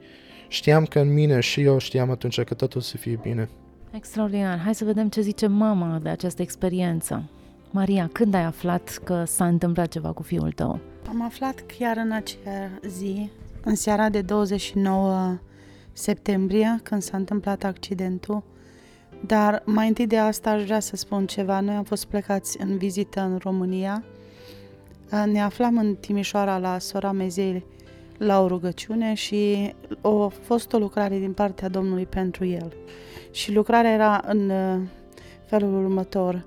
știam 0.52 0.84
că 0.84 0.98
în 0.98 1.12
mine 1.12 1.40
și 1.40 1.60
eu 1.60 1.78
știam 1.78 2.10
atunci 2.10 2.40
că 2.40 2.54
totul 2.54 2.80
o 2.80 2.82
să 2.82 2.96
fie 2.96 3.18
bine. 3.22 3.48
Extraordinar. 3.90 4.58
Hai 4.58 4.74
să 4.74 4.84
vedem 4.84 5.08
ce 5.08 5.20
zice 5.20 5.46
mama 5.46 5.98
de 6.02 6.08
această 6.08 6.42
experiență. 6.42 7.22
Maria, 7.70 8.08
când 8.12 8.34
ai 8.34 8.42
aflat 8.42 9.00
că 9.04 9.24
s-a 9.24 9.46
întâmplat 9.46 9.88
ceva 9.88 10.12
cu 10.12 10.22
fiul 10.22 10.52
tău? 10.52 10.78
Am 11.08 11.22
aflat 11.22 11.64
chiar 11.78 11.96
în 11.96 12.10
acea 12.10 12.70
zi, 12.86 13.30
în 13.64 13.74
seara 13.74 14.08
de 14.08 14.20
29 14.20 15.38
septembrie, 15.92 16.80
când 16.82 17.02
s-a 17.02 17.16
întâmplat 17.16 17.64
accidentul. 17.64 18.42
Dar 19.26 19.62
mai 19.64 19.88
întâi 19.88 20.06
de 20.06 20.18
asta 20.18 20.50
aș 20.50 20.64
vrea 20.64 20.80
să 20.80 20.96
spun 20.96 21.26
ceva. 21.26 21.60
Noi 21.60 21.74
am 21.74 21.84
fost 21.84 22.04
plecați 22.04 22.60
în 22.60 22.76
vizită 22.76 23.20
în 23.20 23.38
România. 23.42 24.04
Ne 25.26 25.42
aflam 25.42 25.76
în 25.76 25.94
Timișoara 25.94 26.58
la 26.58 26.78
sora 26.78 27.12
Mezei 27.12 27.64
la 28.26 28.40
o 28.42 28.46
rugăciune 28.46 29.14
și 29.14 29.74
a 30.00 30.32
fost 30.40 30.72
o 30.72 30.78
lucrare 30.78 31.18
din 31.18 31.32
partea 31.32 31.68
Domnului 31.68 32.06
pentru 32.06 32.44
el. 32.44 32.72
Și 33.30 33.52
lucrarea 33.52 33.92
era 33.92 34.22
în 34.26 34.50
uh, 34.50 34.80
felul 35.44 35.84
următor. 35.84 36.44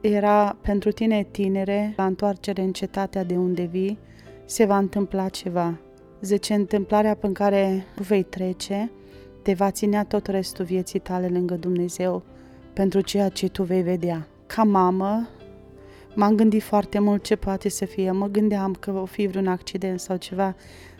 Era 0.00 0.56
pentru 0.60 0.90
tine 0.90 1.26
tinere, 1.30 1.94
la 1.96 2.04
întoarcere 2.06 2.62
în 2.62 2.72
cetatea 2.72 3.24
de 3.24 3.36
unde 3.36 3.62
vii, 3.62 3.98
se 4.44 4.64
va 4.64 4.78
întâmpla 4.78 5.28
ceva. 5.28 5.78
Zice, 6.20 6.54
întâmplarea 6.54 7.14
pe 7.14 7.32
care 7.32 7.86
vei 7.96 8.22
trece 8.22 8.90
te 9.42 9.52
va 9.52 9.70
ținea 9.70 10.04
tot 10.04 10.26
restul 10.26 10.64
vieții 10.64 10.98
tale 10.98 11.28
lângă 11.28 11.54
Dumnezeu 11.54 12.22
pentru 12.72 13.00
ceea 13.00 13.28
ce 13.28 13.48
tu 13.48 13.62
vei 13.62 13.82
vedea. 13.82 14.26
Ca 14.46 14.62
mamă, 14.62 15.28
m-am 16.14 16.34
gândit 16.34 16.62
foarte 16.62 16.98
mult 16.98 17.24
ce 17.24 17.36
poate 17.36 17.68
să 17.68 17.84
fie. 17.84 18.10
Mă 18.10 18.26
gândeam 18.26 18.74
că 18.80 18.90
va 18.90 19.04
fi 19.04 19.26
vreun 19.26 19.46
accident 19.46 20.00
sau 20.00 20.16
ceva, 20.16 20.54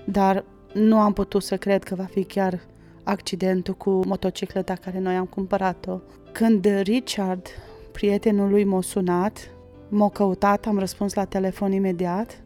dar 0.04 0.44
nu 0.72 0.98
am 0.98 1.12
putut 1.12 1.42
să 1.42 1.56
cred 1.56 1.82
că 1.82 1.94
va 1.94 2.04
fi 2.04 2.24
chiar 2.24 2.60
accidentul 3.02 3.74
cu 3.74 3.90
motocicleta 4.06 4.74
care 4.74 4.98
noi 4.98 5.14
am 5.14 5.24
cumpărat-o. 5.24 5.98
Când 6.32 6.66
Richard, 6.82 7.46
prietenul 7.92 8.50
lui, 8.50 8.64
m-a 8.64 8.82
sunat, 8.82 9.50
m-a 9.88 10.08
căutat, 10.08 10.66
am 10.66 10.78
răspuns 10.78 11.14
la 11.14 11.24
telefon 11.24 11.72
imediat, 11.72 12.42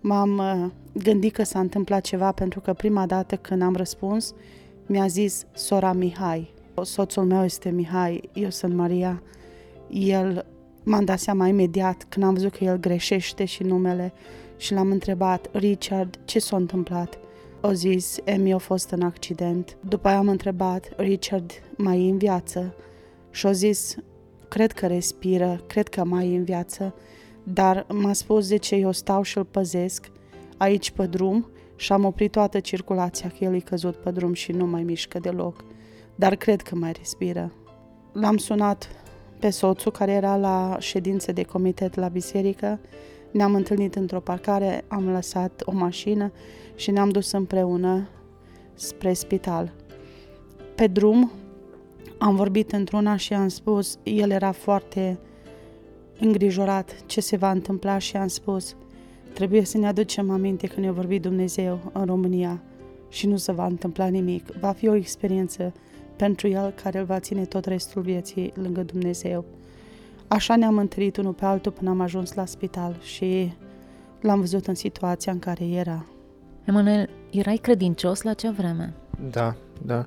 m-am 0.00 0.38
uh, 0.38 0.70
gândit 1.02 1.32
că 1.32 1.42
s-a 1.42 1.60
întâmplat 1.60 2.00
ceva 2.00 2.32
pentru 2.32 2.60
că 2.60 2.72
prima 2.72 3.06
dată 3.06 3.36
când 3.36 3.62
am 3.62 3.76
răspuns, 3.76 4.34
mi-a 4.86 5.06
zis 5.06 5.46
sora 5.52 5.92
Mihai. 5.92 6.54
Soțul 6.82 7.24
meu 7.24 7.44
este 7.44 7.70
Mihai, 7.70 8.28
eu 8.32 8.50
sunt 8.50 8.74
Maria. 8.74 9.22
El 9.90 10.44
m-am 10.84 11.04
dat 11.04 11.18
seama 11.18 11.46
imediat 11.46 12.06
când 12.08 12.24
am 12.24 12.34
văzut 12.34 12.56
că 12.56 12.64
el 12.64 12.76
greșește 12.76 13.44
și 13.44 13.62
numele 13.62 14.12
și 14.58 14.72
l-am 14.72 14.90
întrebat, 14.90 15.48
Richard, 15.52 16.18
ce 16.24 16.38
s-a 16.38 16.56
întâmplat? 16.56 17.18
O 17.60 17.72
zis, 17.72 18.16
Emi 18.24 18.52
a 18.52 18.58
fost 18.58 18.90
în 18.90 19.02
accident. 19.02 19.76
După 19.88 20.08
aia 20.08 20.18
am 20.18 20.28
întrebat, 20.28 20.88
Richard 20.96 21.50
mai 21.76 22.06
e 22.06 22.10
în 22.10 22.18
viață? 22.18 22.74
Și 23.30 23.46
o 23.46 23.52
zis, 23.52 23.96
cred 24.48 24.72
că 24.72 24.86
respiră, 24.86 25.60
cred 25.66 25.88
că 25.88 26.04
mai 26.04 26.32
e 26.32 26.36
în 26.36 26.44
viață, 26.44 26.94
dar 27.42 27.86
m-a 27.92 28.12
spus 28.12 28.48
de 28.48 28.56
ce 28.56 28.74
eu 28.74 28.92
stau 28.92 29.22
și 29.22 29.38
îl 29.38 29.44
păzesc 29.44 30.10
aici 30.56 30.90
pe 30.90 31.06
drum 31.06 31.50
și 31.76 31.92
am 31.92 32.04
oprit 32.04 32.30
toată 32.30 32.60
circulația, 32.60 33.28
că 33.28 33.44
el 33.44 33.54
e 33.54 33.58
căzut 33.58 33.96
pe 33.96 34.10
drum 34.10 34.32
și 34.32 34.52
nu 34.52 34.66
mai 34.66 34.82
mișcă 34.82 35.18
deloc. 35.18 35.64
Dar 36.14 36.36
cred 36.36 36.62
că 36.62 36.74
mai 36.74 36.92
respiră. 36.92 37.52
L-am 38.12 38.36
sunat 38.36 38.88
pe 39.38 39.50
soțul 39.50 39.92
care 39.92 40.12
era 40.12 40.36
la 40.36 40.76
ședință 40.80 41.32
de 41.32 41.42
comitet 41.42 41.94
la 41.94 42.08
biserică. 42.08 42.80
Ne-am 43.30 43.54
întâlnit 43.54 43.94
într-o 43.94 44.20
parcare, 44.20 44.84
am 44.88 45.10
lăsat 45.10 45.62
o 45.64 45.72
mașină 45.72 46.32
și 46.74 46.90
ne-am 46.90 47.08
dus 47.08 47.32
împreună 47.32 48.08
spre 48.74 49.12
spital. 49.12 49.72
Pe 50.74 50.86
drum 50.86 51.30
am 52.18 52.34
vorbit 52.34 52.72
într-una 52.72 53.16
și 53.16 53.34
am 53.34 53.48
spus, 53.48 53.98
el 54.02 54.30
era 54.30 54.52
foarte 54.52 55.18
îngrijorat 56.20 57.06
ce 57.06 57.20
se 57.20 57.36
va 57.36 57.50
întâmpla 57.50 57.98
și 57.98 58.16
am 58.16 58.28
spus, 58.28 58.76
trebuie 59.32 59.64
să 59.64 59.78
ne 59.78 59.86
aducem 59.86 60.30
aminte 60.30 60.66
că 60.66 60.80
ne-a 60.80 60.92
vorbit 60.92 61.22
Dumnezeu 61.22 61.90
în 61.92 62.04
România 62.04 62.62
și 63.08 63.26
nu 63.26 63.36
se 63.36 63.52
va 63.52 63.66
întâmpla 63.66 64.06
nimic. 64.06 64.46
Va 64.60 64.72
fi 64.72 64.88
o 64.88 64.94
experiență 64.94 65.72
pentru 66.16 66.48
el 66.48 66.74
care 66.82 66.98
îl 66.98 67.04
va 67.04 67.20
ține 67.20 67.44
tot 67.44 67.64
restul 67.64 68.02
vieții 68.02 68.52
lângă 68.54 68.82
Dumnezeu. 68.82 69.44
Așa 70.28 70.56
ne-am 70.56 70.78
întâlnit 70.78 71.16
unul 71.16 71.32
pe 71.32 71.44
altul 71.44 71.72
până 71.72 71.90
am 71.90 72.00
ajuns 72.00 72.34
la 72.34 72.44
spital 72.44 72.96
și 73.00 73.52
l-am 74.20 74.40
văzut 74.40 74.66
în 74.66 74.74
situația 74.74 75.32
în 75.32 75.38
care 75.38 75.64
era. 75.64 76.06
Emanuel, 76.64 77.08
erai 77.30 77.56
credincios 77.56 78.22
la 78.22 78.32
ce 78.32 78.50
vreme? 78.50 78.94
Da, 79.30 79.56
da. 79.82 80.06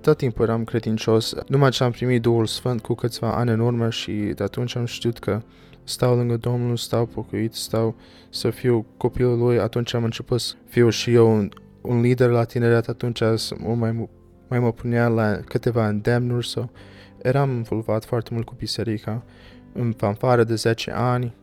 Tot 0.00 0.16
timpul 0.16 0.44
eram 0.44 0.64
credincios. 0.64 1.34
Numai 1.48 1.70
ce 1.70 1.84
am 1.84 1.90
primit 1.90 2.22
Duhul 2.22 2.46
Sfânt 2.46 2.80
cu 2.80 2.94
câțiva 2.94 3.34
ani 3.34 3.50
în 3.50 3.60
urmă 3.60 3.90
și 3.90 4.12
de 4.12 4.42
atunci 4.42 4.76
am 4.76 4.84
știut 4.84 5.18
că 5.18 5.42
stau 5.84 6.16
lângă 6.16 6.36
Domnul, 6.36 6.76
stau 6.76 7.06
pocăit, 7.06 7.54
stau 7.54 7.94
să 8.30 8.50
fiu 8.50 8.86
copilul 8.96 9.38
lui, 9.38 9.58
atunci 9.58 9.94
am 9.94 10.04
început 10.04 10.40
să 10.40 10.54
fiu 10.68 10.88
și 10.88 11.12
eu 11.12 11.32
un, 11.32 11.48
un 11.80 12.00
lider 12.00 12.28
la 12.28 12.44
tineret, 12.44 12.88
atunci 12.88 13.20
mai, 13.74 14.08
mai 14.48 14.58
mă 14.58 14.72
punea 14.72 15.08
la 15.08 15.36
câteva 15.44 15.88
îndemnuri 15.88 16.48
sau 16.48 16.70
eram 17.22 17.50
involvat 17.50 18.04
foarte 18.04 18.30
mult 18.32 18.46
cu 18.46 18.54
biserica 18.58 19.22
în 19.72 19.92
fanfară 19.92 20.44
de 20.44 20.54
10 20.54 20.90
ani. 20.90 21.34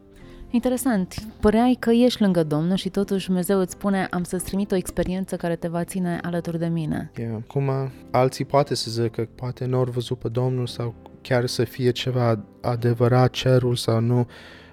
Interesant. 0.50 1.16
Păreai 1.40 1.78
că 1.80 1.92
ești 1.92 2.22
lângă 2.22 2.44
Domnul 2.44 2.76
și 2.76 2.90
totuși 2.90 3.26
Dumnezeu 3.26 3.60
îți 3.60 3.72
spune 3.72 4.08
am 4.12 4.24
să-ți 4.24 4.46
trimit 4.46 4.72
o 4.72 4.76
experiență 4.76 5.36
care 5.36 5.56
te 5.56 5.68
va 5.68 5.84
ține 5.84 6.20
alături 6.22 6.60
de 6.60 6.68
mine. 6.68 7.12
Yeah. 7.18 7.42
Cum 7.48 7.72
alții 8.12 8.46
poate 8.46 8.76
să 8.76 8.92
zică, 8.92 9.30
poate 9.36 9.66
nu 9.66 9.78
au 9.78 9.84
văzut 9.84 10.20
pe 10.20 10.28
Domnul 10.28 10.68
sau 10.68 10.94
chiar 11.22 11.46
să 11.46 11.64
fie 11.64 11.92
ceva 11.92 12.40
adevărat 12.62 13.30
cerul 13.30 13.76
sau 13.76 14.00
nu. 14.00 14.28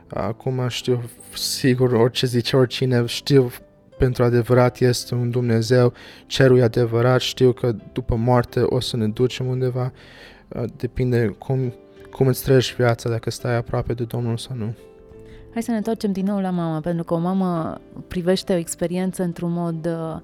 Acum 0.08 0.68
știu 0.68 1.02
sigur 1.34 1.92
orice 1.92 2.26
zice 2.26 2.56
oricine, 2.56 3.06
știu 3.06 3.50
pentru 3.98 4.24
adevărat 4.24 4.80
este 4.80 5.14
un 5.14 5.30
Dumnezeu, 5.30 5.92
cerul 6.26 6.58
e 6.58 6.62
adevărat, 6.62 7.20
știu 7.20 7.52
că 7.52 7.74
după 7.92 8.14
moarte 8.14 8.60
o 8.60 8.80
să 8.80 8.96
ne 8.96 9.08
ducem 9.08 9.46
undeva, 9.46 9.92
depinde 10.76 11.26
cum, 11.38 11.74
cum 12.12 12.26
îți 12.26 12.42
treci 12.42 12.74
viața, 12.74 13.08
dacă 13.08 13.30
stai 13.30 13.56
aproape 13.56 13.92
de 13.92 14.04
Domnul 14.04 14.36
sau 14.36 14.56
nu. 14.56 14.74
Hai 15.52 15.62
să 15.62 15.70
ne 15.70 15.76
întoarcem 15.76 16.12
din 16.12 16.24
nou 16.24 16.40
la 16.40 16.50
mama, 16.50 16.80
pentru 16.80 17.04
că 17.04 17.14
o 17.14 17.18
mamă 17.18 17.80
privește 18.08 18.52
o 18.52 18.56
experiență 18.56 19.22
într-un 19.22 19.52
mod 19.52 19.86
uh, 19.86 20.20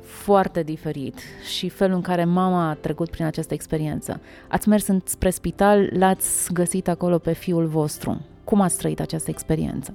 foarte 0.00 0.62
diferit 0.62 1.18
și 1.54 1.68
felul 1.68 1.94
în 1.94 2.00
care 2.00 2.24
mama 2.24 2.68
a 2.68 2.74
trecut 2.74 3.10
prin 3.10 3.24
această 3.24 3.54
experiență. 3.54 4.20
Ați 4.48 4.68
mers 4.68 4.86
spre 5.04 5.30
spital, 5.30 5.88
l-ați 5.92 6.52
găsit 6.52 6.88
acolo 6.88 7.18
pe 7.18 7.32
fiul 7.32 7.66
vostru. 7.66 8.20
Cum 8.44 8.60
ați 8.60 8.78
trăit 8.78 9.00
această 9.00 9.30
experiență? 9.30 9.94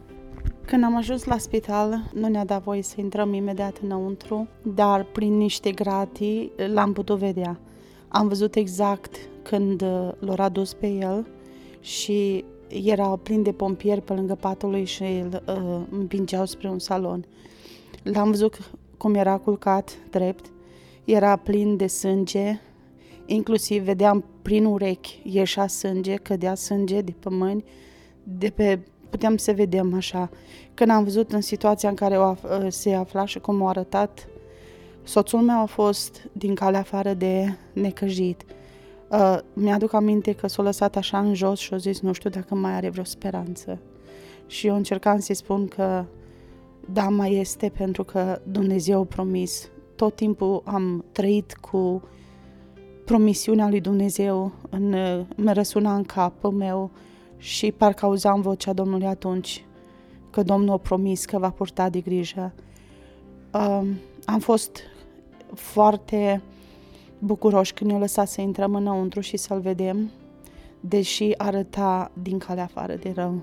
Când 0.66 0.84
am 0.84 0.96
ajuns 0.96 1.24
la 1.24 1.38
spital, 1.38 2.10
nu 2.14 2.28
ne-a 2.28 2.46
dat 2.46 2.64
voie 2.64 2.82
să 2.82 2.96
intrăm 2.98 3.34
imediat 3.34 3.78
înăuntru, 3.84 4.48
dar 4.62 5.04
prin 5.04 5.38
niște 5.38 5.72
gratii 5.72 6.52
l-am 6.74 6.94
putut 6.94 7.18
vedea. 7.18 7.60
Am 8.08 8.28
văzut 8.28 8.56
exact 8.56 9.16
când 9.50 9.82
uh, 9.82 10.10
l-au 10.20 10.36
adus 10.38 10.74
pe 10.74 10.88
el 10.88 11.28
și 11.80 12.46
era 12.68 13.20
plin 13.24 13.44
de 13.44 13.52
pompieri 13.52 14.02
pe 14.02 14.14
lângă 14.14 14.36
patul 14.36 14.70
lui 14.70 14.86
și 14.86 15.04
îl 15.04 15.44
uh, 15.48 15.98
împingeau 16.00 16.46
spre 16.46 16.70
un 16.70 16.80
salon. 16.80 17.26
L-am 18.04 18.30
văzut 18.30 18.72
cum 18.98 19.14
era 19.14 19.38
culcat 19.38 19.98
drept, 20.10 20.46
era 21.06 21.36
plin 21.36 21.78
de 21.78 21.88
sânge, 21.88 22.60
inclusiv 23.26 23.84
vedeam 23.84 24.26
prin 24.42 24.66
urechi 24.66 25.22
ieșea 25.24 25.68
sânge, 25.68 26.16
cădea 26.16 26.56
sânge 26.56 27.02
de 27.02 27.14
pe 27.20 27.30
mâini, 27.30 27.64
de 28.24 28.50
pe, 28.50 28.80
puteam 29.10 29.38
să 29.38 29.52
vedem 29.52 29.94
așa. 29.94 30.30
Când 30.74 30.90
am 30.90 31.04
văzut 31.04 31.32
în 31.32 31.42
situația 31.42 31.90
în 31.90 31.96
care 31.96 32.18
o, 32.18 32.36
se 32.68 32.94
afla 32.94 33.26
și 33.26 33.40
cum 33.40 33.62
o 33.62 33.68
arătat, 33.68 34.28
soțul 35.04 35.40
meu 35.40 35.62
a 35.62 35.66
fost 35.66 36.28
din 36.32 36.56
calea 36.56 36.80
afară 36.80 37.14
de 37.14 37.58
necăjit. 37.74 38.46
Uh, 39.10 39.38
mi-aduc 39.54 39.94
aminte 39.94 40.32
că 40.32 40.48
s-a 40.48 40.62
lăsat 40.62 40.96
așa 40.96 41.20
în 41.20 41.34
jos 41.34 41.60
și 41.60 41.74
a 41.74 41.78
zis 41.78 42.00
nu 42.00 42.12
știu 42.14 42.30
dacă 42.30 42.56
mai 42.56 42.72
are 42.74 42.90
vreo 42.90 43.04
speranță. 43.04 43.80
Și 44.48 44.68
eu 44.68 44.76
încercam 44.76 45.20
să-i 45.20 45.36
spun 45.36 45.68
că 45.68 46.06
da, 46.94 47.10
mai 47.10 47.34
este 47.34 47.72
pentru 47.78 48.04
că 48.04 48.40
Dumnezeu 48.44 49.02
a 49.02 49.06
promis. 49.06 49.70
Tot 49.96 50.16
timpul 50.16 50.62
am 50.66 51.06
trăit 51.12 51.54
cu 51.54 52.02
promisiunea 53.06 53.70
lui 53.70 53.82
Dumnezeu, 53.82 54.52
în, 54.70 54.96
mă 55.36 55.52
răsuna 55.52 55.96
în 55.96 56.04
capul 56.04 56.52
meu 56.52 56.92
și 57.38 57.72
parcă 57.72 58.06
auzeam 58.06 58.42
vocea 58.42 58.74
Domnului 58.74 59.08
atunci, 59.08 59.66
că 60.30 60.44
Domnul 60.44 60.74
a 60.74 60.78
promis 60.78 61.26
că 61.26 61.38
va 61.38 61.50
purta 61.50 61.90
de 61.90 62.00
grijă. 62.00 62.54
Uh, 63.54 63.82
am 64.26 64.40
fost 64.40 64.80
foarte 65.54 66.42
bucuroși 67.20 67.74
când 67.74 67.90
ne-au 67.90 68.02
lăsat 68.02 68.28
să 68.28 68.42
intrăm 68.42 68.76
înăuntru 68.76 69.20
și 69.20 69.38
să-l 69.38 69.60
vedem, 69.60 70.12
deși 70.80 71.34
arăta 71.38 72.12
din 72.22 72.38
calea 72.38 72.64
afară 72.64 72.96
de 72.96 73.12
rău. 73.16 73.42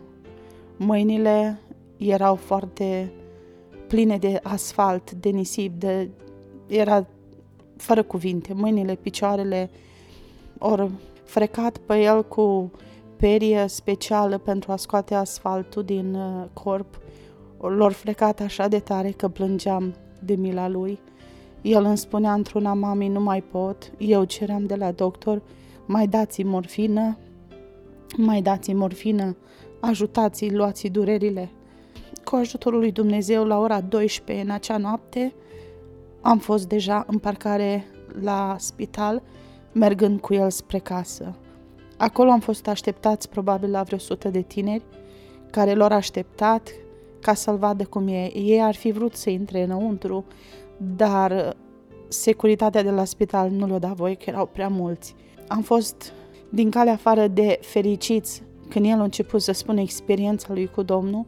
Mâinile 0.76 1.60
erau 1.96 2.34
foarte 2.34 3.12
pline 3.88 4.16
de 4.16 4.40
asfalt, 4.42 5.12
de 5.12 5.28
nisip, 5.28 5.80
de... 5.80 6.10
era 6.66 7.06
fără 7.76 8.02
cuvinte, 8.02 8.52
mâinile, 8.52 8.94
picioarele, 8.94 9.70
ori 10.58 10.90
frecat 11.24 11.78
pe 11.78 12.00
el 12.00 12.24
cu 12.24 12.70
perie 13.16 13.66
specială 13.66 14.38
pentru 14.38 14.72
a 14.72 14.76
scoate 14.76 15.14
asfaltul 15.14 15.82
din 15.84 16.14
uh, 16.14 16.44
corp. 16.52 17.00
L-or 17.58 17.92
frecat 17.92 18.40
așa 18.40 18.68
de 18.68 18.78
tare 18.78 19.10
că 19.10 19.28
plângeam 19.28 19.94
de 20.20 20.34
mila 20.34 20.68
lui. 20.68 20.98
El 21.64 21.84
îmi 21.84 21.96
spunea 21.96 22.32
într-una, 22.32 22.72
mami, 22.72 23.08
nu 23.08 23.20
mai 23.20 23.42
pot. 23.42 23.92
Eu 23.98 24.24
ceream 24.24 24.66
de 24.66 24.74
la 24.74 24.90
doctor, 24.90 25.42
mai 25.86 26.06
dați 26.06 26.42
morfină, 26.42 27.18
mai 28.16 28.42
dați 28.42 28.72
morfină, 28.72 29.36
ajutați-i, 29.80 30.50
luați 30.50 30.86
durerile. 30.86 31.50
Cu 32.24 32.36
ajutorul 32.36 32.78
lui 32.78 32.92
Dumnezeu, 32.92 33.44
la 33.44 33.58
ora 33.58 33.80
12 33.80 34.44
în 34.44 34.50
acea 34.50 34.76
noapte, 34.76 35.34
am 36.20 36.38
fost 36.38 36.68
deja 36.68 37.04
în 37.06 37.18
parcare 37.18 37.84
la 38.20 38.56
spital, 38.58 39.22
mergând 39.72 40.20
cu 40.20 40.34
el 40.34 40.50
spre 40.50 40.78
casă. 40.78 41.36
Acolo 41.96 42.30
am 42.30 42.40
fost 42.40 42.68
așteptați 42.68 43.28
probabil 43.28 43.70
la 43.70 43.82
vreo 43.82 43.98
sută 43.98 44.28
de 44.28 44.40
tineri, 44.40 44.84
care 45.50 45.74
l-au 45.74 45.88
așteptat 45.88 46.68
ca 47.20 47.34
să-l 47.34 47.56
vadă 47.56 47.84
cum 47.84 48.08
e. 48.08 48.30
Ei 48.34 48.62
ar 48.62 48.74
fi 48.74 48.90
vrut 48.90 49.14
să 49.14 49.30
intre 49.30 49.62
înăuntru, 49.62 50.24
dar 50.96 51.56
securitatea 52.08 52.82
de 52.82 52.90
la 52.90 53.04
spital 53.04 53.50
nu 53.50 53.66
le-a 53.66 53.78
dat 53.78 53.96
voie, 53.96 54.14
că 54.14 54.24
erau 54.26 54.46
prea 54.46 54.68
mulți. 54.68 55.14
Am 55.48 55.62
fost 55.62 56.12
din 56.48 56.70
calea 56.70 56.92
afară 56.92 57.26
de 57.26 57.58
fericiți 57.62 58.42
când 58.68 58.84
el 58.84 59.00
a 59.00 59.02
început 59.02 59.42
să 59.42 59.52
spună 59.52 59.80
experiența 59.80 60.52
lui 60.52 60.66
cu 60.66 60.82
Domnul 60.82 61.26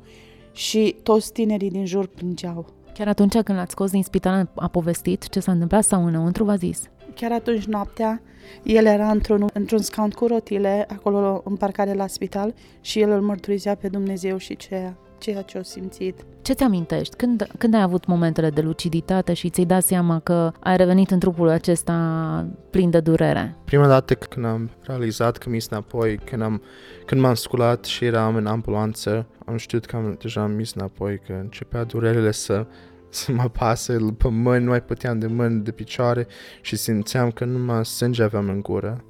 și 0.53 0.97
toți 1.03 1.33
tinerii 1.33 1.71
din 1.71 1.87
jur 1.87 2.07
plângeau. 2.07 2.67
Chiar 2.95 3.09
atunci 3.09 3.33
când 3.33 3.59
l-ați 3.59 3.71
scos 3.71 3.91
din 3.91 4.03
spital 4.03 4.49
a 4.55 4.69
povestit 4.69 5.29
ce 5.29 5.41
s-a 5.41 5.53
întâmplat 5.53 5.85
sau 5.85 6.07
înăuntru 6.07 6.45
v-a 6.45 6.57
zis? 6.57 6.83
Chiar 7.15 7.33
atunci 7.33 7.65
noaptea, 7.65 8.23
el 8.63 8.87
era 8.87 9.11
într-un, 9.11 9.47
într-un 9.53 9.79
scaun 9.79 10.11
cu 10.11 10.27
rotile, 10.27 10.87
acolo 10.89 11.43
în 11.45 11.57
parcare 11.57 11.95
la 11.95 12.07
spital 12.07 12.55
și 12.81 13.01
el 13.01 13.11
îl 13.11 13.21
mărturizea 13.21 13.75
pe 13.75 13.89
Dumnezeu 13.89 14.37
și 14.37 14.57
ceea, 14.57 14.97
ceea 15.19 15.43
ce 15.43 15.59
a 15.59 15.63
simțit. 15.63 16.25
Ce 16.43 16.53
ți 16.53 16.63
amintești? 16.63 17.17
Când, 17.17 17.47
când 17.59 17.75
ai 17.75 17.83
avut 17.83 18.07
momentele 18.07 18.51
de 18.51 18.61
luciditate 18.61 19.33
și 19.33 19.51
ți-ai 19.51 19.67
dat 19.67 19.83
seama 19.83 20.19
că 20.19 20.53
ai 20.61 20.77
revenit 20.77 21.11
în 21.11 21.19
trupul 21.19 21.49
acesta 21.49 22.47
plin 22.71 22.91
de 22.91 23.01
durere? 23.01 23.57
Prima 23.65 23.87
dată 23.87 24.15
când 24.15 24.47
am 24.47 24.71
realizat 24.83 25.37
că 25.37 25.49
mi 25.49 25.59
înapoi, 25.71 26.17
când, 26.17 26.43
am, 26.43 26.63
când 27.07 27.21
m-am 27.21 27.35
sculat 27.35 27.85
și 27.85 28.05
eram 28.05 28.37
în 28.37 28.47
ambulanță, 28.47 29.27
am 29.45 29.57
știut 29.57 29.85
că 29.85 29.97
am 29.97 30.17
deja 30.21 30.43
am 30.43 30.51
mis 30.51 30.73
înapoi, 30.73 31.19
că 31.27 31.33
începea 31.33 31.85
durerile 31.85 32.31
să, 32.31 32.67
să 33.09 33.33
mă 33.33 33.49
pasă 33.49 34.15
pe 34.17 34.29
mâini, 34.29 34.65
nu 34.65 34.71
mai 34.71 34.83
puteam 34.83 35.19
de 35.19 35.27
mâini, 35.27 35.63
de 35.63 35.71
picioare 35.71 36.27
și 36.61 36.77
simțeam 36.77 37.31
că 37.31 37.45
numai 37.45 37.85
sânge 37.85 38.23
aveam 38.23 38.49
în 38.49 38.61
gură. 38.61 39.05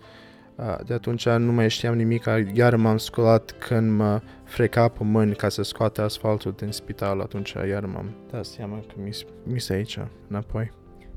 De 0.86 0.94
atunci 0.94 1.28
nu 1.28 1.52
mai 1.52 1.70
știam 1.70 1.94
nimic, 1.94 2.24
iar 2.52 2.76
m-am 2.76 2.96
sculat 2.96 3.54
când 3.58 3.96
mă 3.96 4.20
freca 4.46 4.88
pe 4.88 5.04
mâini 5.04 5.34
ca 5.34 5.48
să 5.48 5.62
scoate 5.62 6.00
asfaltul 6.00 6.54
din 6.56 6.70
spital, 6.70 7.20
atunci 7.20 7.52
iar 7.68 7.84
m-am 7.84 8.14
dat 8.30 8.44
seama 8.44 8.78
că 8.78 8.94
mis, 9.02 9.22
mis 9.42 9.68
aici, 9.70 9.98
înapoi. 10.28 10.72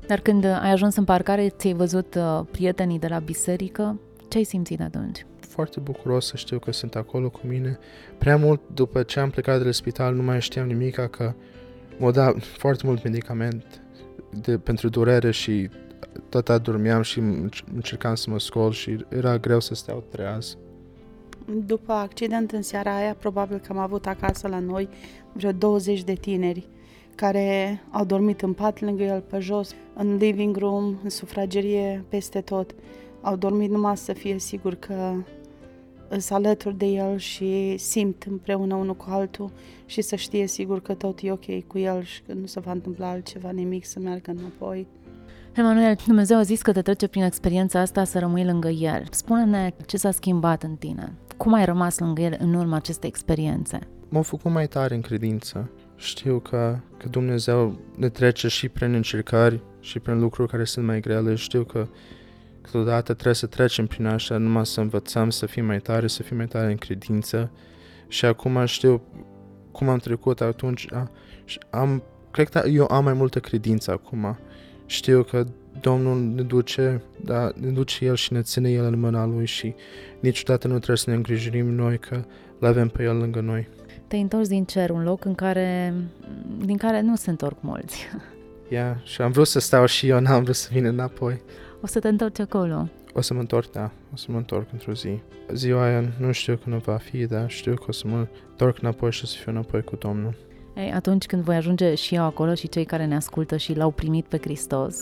Dar 0.06 0.20
când 0.20 0.44
ai 0.44 0.70
ajuns 0.70 0.96
în 0.96 1.04
parcare, 1.04 1.48
ți-ai 1.48 1.72
văzut 1.72 2.14
uh, 2.14 2.40
prietenii 2.50 2.98
de 2.98 3.06
la 3.06 3.18
biserică, 3.18 4.00
ce 4.28 4.38
ai 4.38 4.44
simțit 4.44 4.80
atunci? 4.80 5.26
Foarte 5.40 5.80
bucuros 5.80 6.26
să 6.26 6.36
știu 6.36 6.58
că 6.58 6.72
sunt 6.72 6.94
acolo 6.94 7.30
cu 7.30 7.40
mine. 7.42 7.78
Prea 8.18 8.36
mult 8.36 8.60
după 8.74 9.02
ce 9.02 9.20
am 9.20 9.30
plecat 9.30 9.58
de 9.58 9.64
la 9.64 9.70
spital 9.70 10.14
nu 10.14 10.22
mai 10.22 10.40
știam 10.40 10.66
nimic, 10.66 10.94
că 10.94 11.34
m-au 11.98 12.10
dat 12.10 12.42
foarte 12.42 12.86
mult 12.86 13.04
medicament 13.04 13.82
de, 14.42 14.58
pentru 14.58 14.88
durere 14.88 15.30
și 15.30 15.70
tot 16.28 16.48
adormeam 16.48 17.02
și 17.02 17.18
încercam 17.74 18.14
să 18.14 18.30
mă 18.30 18.38
scol 18.38 18.72
și 18.72 19.04
era 19.08 19.38
greu 19.38 19.60
să 19.60 19.74
stau 19.74 20.04
treaz. 20.10 20.56
După 21.54 21.92
accident 21.92 22.52
în 22.52 22.62
seara 22.62 22.96
aia, 22.96 23.14
probabil 23.14 23.58
că 23.58 23.66
am 23.72 23.78
avut 23.78 24.06
acasă 24.06 24.48
la 24.48 24.58
noi 24.58 24.88
vreo 25.32 25.52
20 25.52 26.02
de 26.02 26.12
tineri 26.12 26.68
care 27.14 27.82
au 27.90 28.04
dormit 28.04 28.42
în 28.42 28.52
pat 28.52 28.80
lângă 28.80 29.02
el 29.02 29.20
pe 29.20 29.38
jos, 29.38 29.74
în 29.94 30.16
living 30.16 30.56
room, 30.56 30.94
în 31.02 31.10
sufragerie, 31.10 32.04
peste 32.08 32.40
tot. 32.40 32.74
Au 33.20 33.36
dormit 33.36 33.70
numai 33.70 33.96
să 33.96 34.12
fie 34.12 34.38
sigur 34.38 34.74
că 34.74 35.14
îs 36.08 36.30
alături 36.30 36.78
de 36.78 36.86
el 36.86 37.18
și 37.18 37.76
simt 37.78 38.22
împreună 38.22 38.74
unul 38.74 38.96
cu 38.96 39.06
altul 39.08 39.52
și 39.86 40.00
să 40.00 40.16
știe 40.16 40.46
sigur 40.46 40.80
că 40.80 40.94
tot 40.94 41.18
e 41.22 41.32
ok 41.32 41.66
cu 41.66 41.78
el 41.78 42.02
și 42.02 42.22
că 42.22 42.32
nu 42.32 42.46
se 42.46 42.60
va 42.60 42.72
întâmpla 42.72 43.08
altceva, 43.08 43.50
nimic, 43.50 43.84
să 43.84 43.98
meargă 43.98 44.30
înapoi. 44.30 44.86
Emanuel, 45.56 45.96
Dumnezeu 46.06 46.38
a 46.38 46.42
zis 46.42 46.62
că 46.62 46.72
te 46.72 46.82
trece 46.82 47.06
prin 47.06 47.22
experiența 47.22 47.80
asta 47.80 48.04
să 48.04 48.18
rămâi 48.18 48.44
lângă 48.44 48.68
El. 48.68 49.04
Spune-ne 49.10 49.72
ce 49.86 49.96
s-a 49.96 50.10
schimbat 50.10 50.62
în 50.62 50.76
tine. 50.76 51.12
Cum 51.40 51.52
ai 51.52 51.64
rămas 51.64 51.98
lângă 51.98 52.22
El 52.22 52.36
în 52.38 52.54
urma 52.54 52.76
acestei 52.76 53.08
experiențe? 53.08 53.78
M-am 54.08 54.22
făcut 54.22 54.50
mai 54.50 54.66
tare 54.66 54.94
în 54.94 55.00
credință. 55.00 55.70
Știu 55.96 56.38
că, 56.38 56.78
că 56.96 57.08
Dumnezeu 57.08 57.78
ne 57.96 58.08
trece 58.08 58.48
și 58.48 58.68
prin 58.68 58.94
încercări 58.94 59.60
și 59.80 59.98
prin 59.98 60.20
lucruri 60.20 60.50
care 60.50 60.64
sunt 60.64 60.86
mai 60.86 61.00
grele. 61.00 61.34
Știu 61.34 61.64
că 61.64 61.86
câteodată 62.60 63.12
trebuie 63.12 63.34
să 63.34 63.46
trecem 63.46 63.86
prin 63.86 64.06
așa, 64.06 64.36
numai 64.36 64.66
să 64.66 64.80
învățăm 64.80 65.30
să 65.30 65.46
fim 65.46 65.64
mai 65.64 65.78
tare, 65.78 66.06
să 66.06 66.22
fim 66.22 66.36
mai 66.36 66.46
tare 66.46 66.70
în 66.70 66.76
credință. 66.76 67.50
Și 68.08 68.24
acum 68.24 68.64
știu 68.64 69.02
cum 69.72 69.88
am 69.88 69.98
trecut 69.98 70.40
atunci. 70.40 70.86
Am, 71.70 72.02
cred 72.30 72.48
că 72.48 72.68
eu 72.68 72.86
am 72.90 73.04
mai 73.04 73.12
multă 73.12 73.40
credință 73.40 73.90
acum 73.90 74.38
știu 74.90 75.22
că 75.22 75.44
Domnul 75.80 76.20
ne 76.34 76.42
duce, 76.42 77.02
da, 77.24 77.52
ne 77.60 77.70
duce 77.70 78.04
El 78.04 78.14
și 78.14 78.32
ne 78.32 78.42
ține 78.42 78.70
El 78.70 78.84
în 78.84 79.00
mâna 79.00 79.26
Lui 79.26 79.46
și 79.46 79.74
niciodată 80.20 80.66
nu 80.66 80.76
trebuie 80.76 80.96
să 80.96 81.10
ne 81.10 81.16
îngrijorim 81.16 81.66
noi 81.74 81.98
că 81.98 82.24
l 82.58 82.64
avem 82.64 82.88
pe 82.88 83.02
El 83.02 83.16
lângă 83.16 83.40
noi. 83.40 83.68
Te-ai 84.06 84.22
întors 84.22 84.48
din 84.48 84.64
cer, 84.64 84.90
un 84.90 85.02
loc 85.02 85.24
în 85.24 85.34
care, 85.34 85.94
din 86.64 86.76
care 86.76 87.00
nu 87.00 87.16
se 87.16 87.30
întorc 87.30 87.56
mulți. 87.60 88.06
Ia, 88.72 88.78
yeah, 88.78 88.96
și 89.02 89.22
am 89.22 89.30
vrut 89.30 89.46
să 89.46 89.58
stau 89.58 89.86
și 89.86 90.08
eu, 90.08 90.20
n-am 90.20 90.42
vrut 90.42 90.54
să 90.54 90.68
vin 90.72 90.84
înapoi. 90.84 91.40
O 91.80 91.86
să 91.86 91.98
te 91.98 92.08
întorci 92.08 92.38
acolo? 92.38 92.88
O 93.14 93.20
să 93.20 93.34
mă 93.34 93.40
întorc, 93.40 93.72
da, 93.72 93.90
o 94.12 94.16
să 94.16 94.26
mă 94.28 94.36
întorc 94.36 94.68
într-o 94.72 94.92
zi. 94.92 95.20
Ziua 95.52 95.84
aia 95.84 96.04
nu 96.18 96.32
știu 96.32 96.56
când 96.56 96.82
va 96.82 96.96
fi, 96.96 97.26
dar 97.26 97.50
știu 97.50 97.74
că 97.74 97.84
o 97.88 97.92
să 97.92 98.06
mă 98.06 98.26
întorc 98.50 98.78
înapoi 98.80 99.12
și 99.12 99.20
o 99.24 99.26
să 99.26 99.36
fiu 99.36 99.52
înapoi 99.52 99.82
cu 99.82 99.96
Domnul. 99.96 100.36
Ei, 100.76 100.92
atunci 100.92 101.26
când 101.26 101.42
voi 101.42 101.56
ajunge 101.56 101.94
și 101.94 102.14
eu 102.14 102.24
acolo 102.24 102.54
și 102.54 102.68
cei 102.68 102.84
care 102.84 103.06
ne 103.06 103.16
ascultă 103.16 103.56
și 103.56 103.74
l-au 103.74 103.90
primit 103.90 104.24
pe 104.24 104.38
Hristos, 104.38 104.96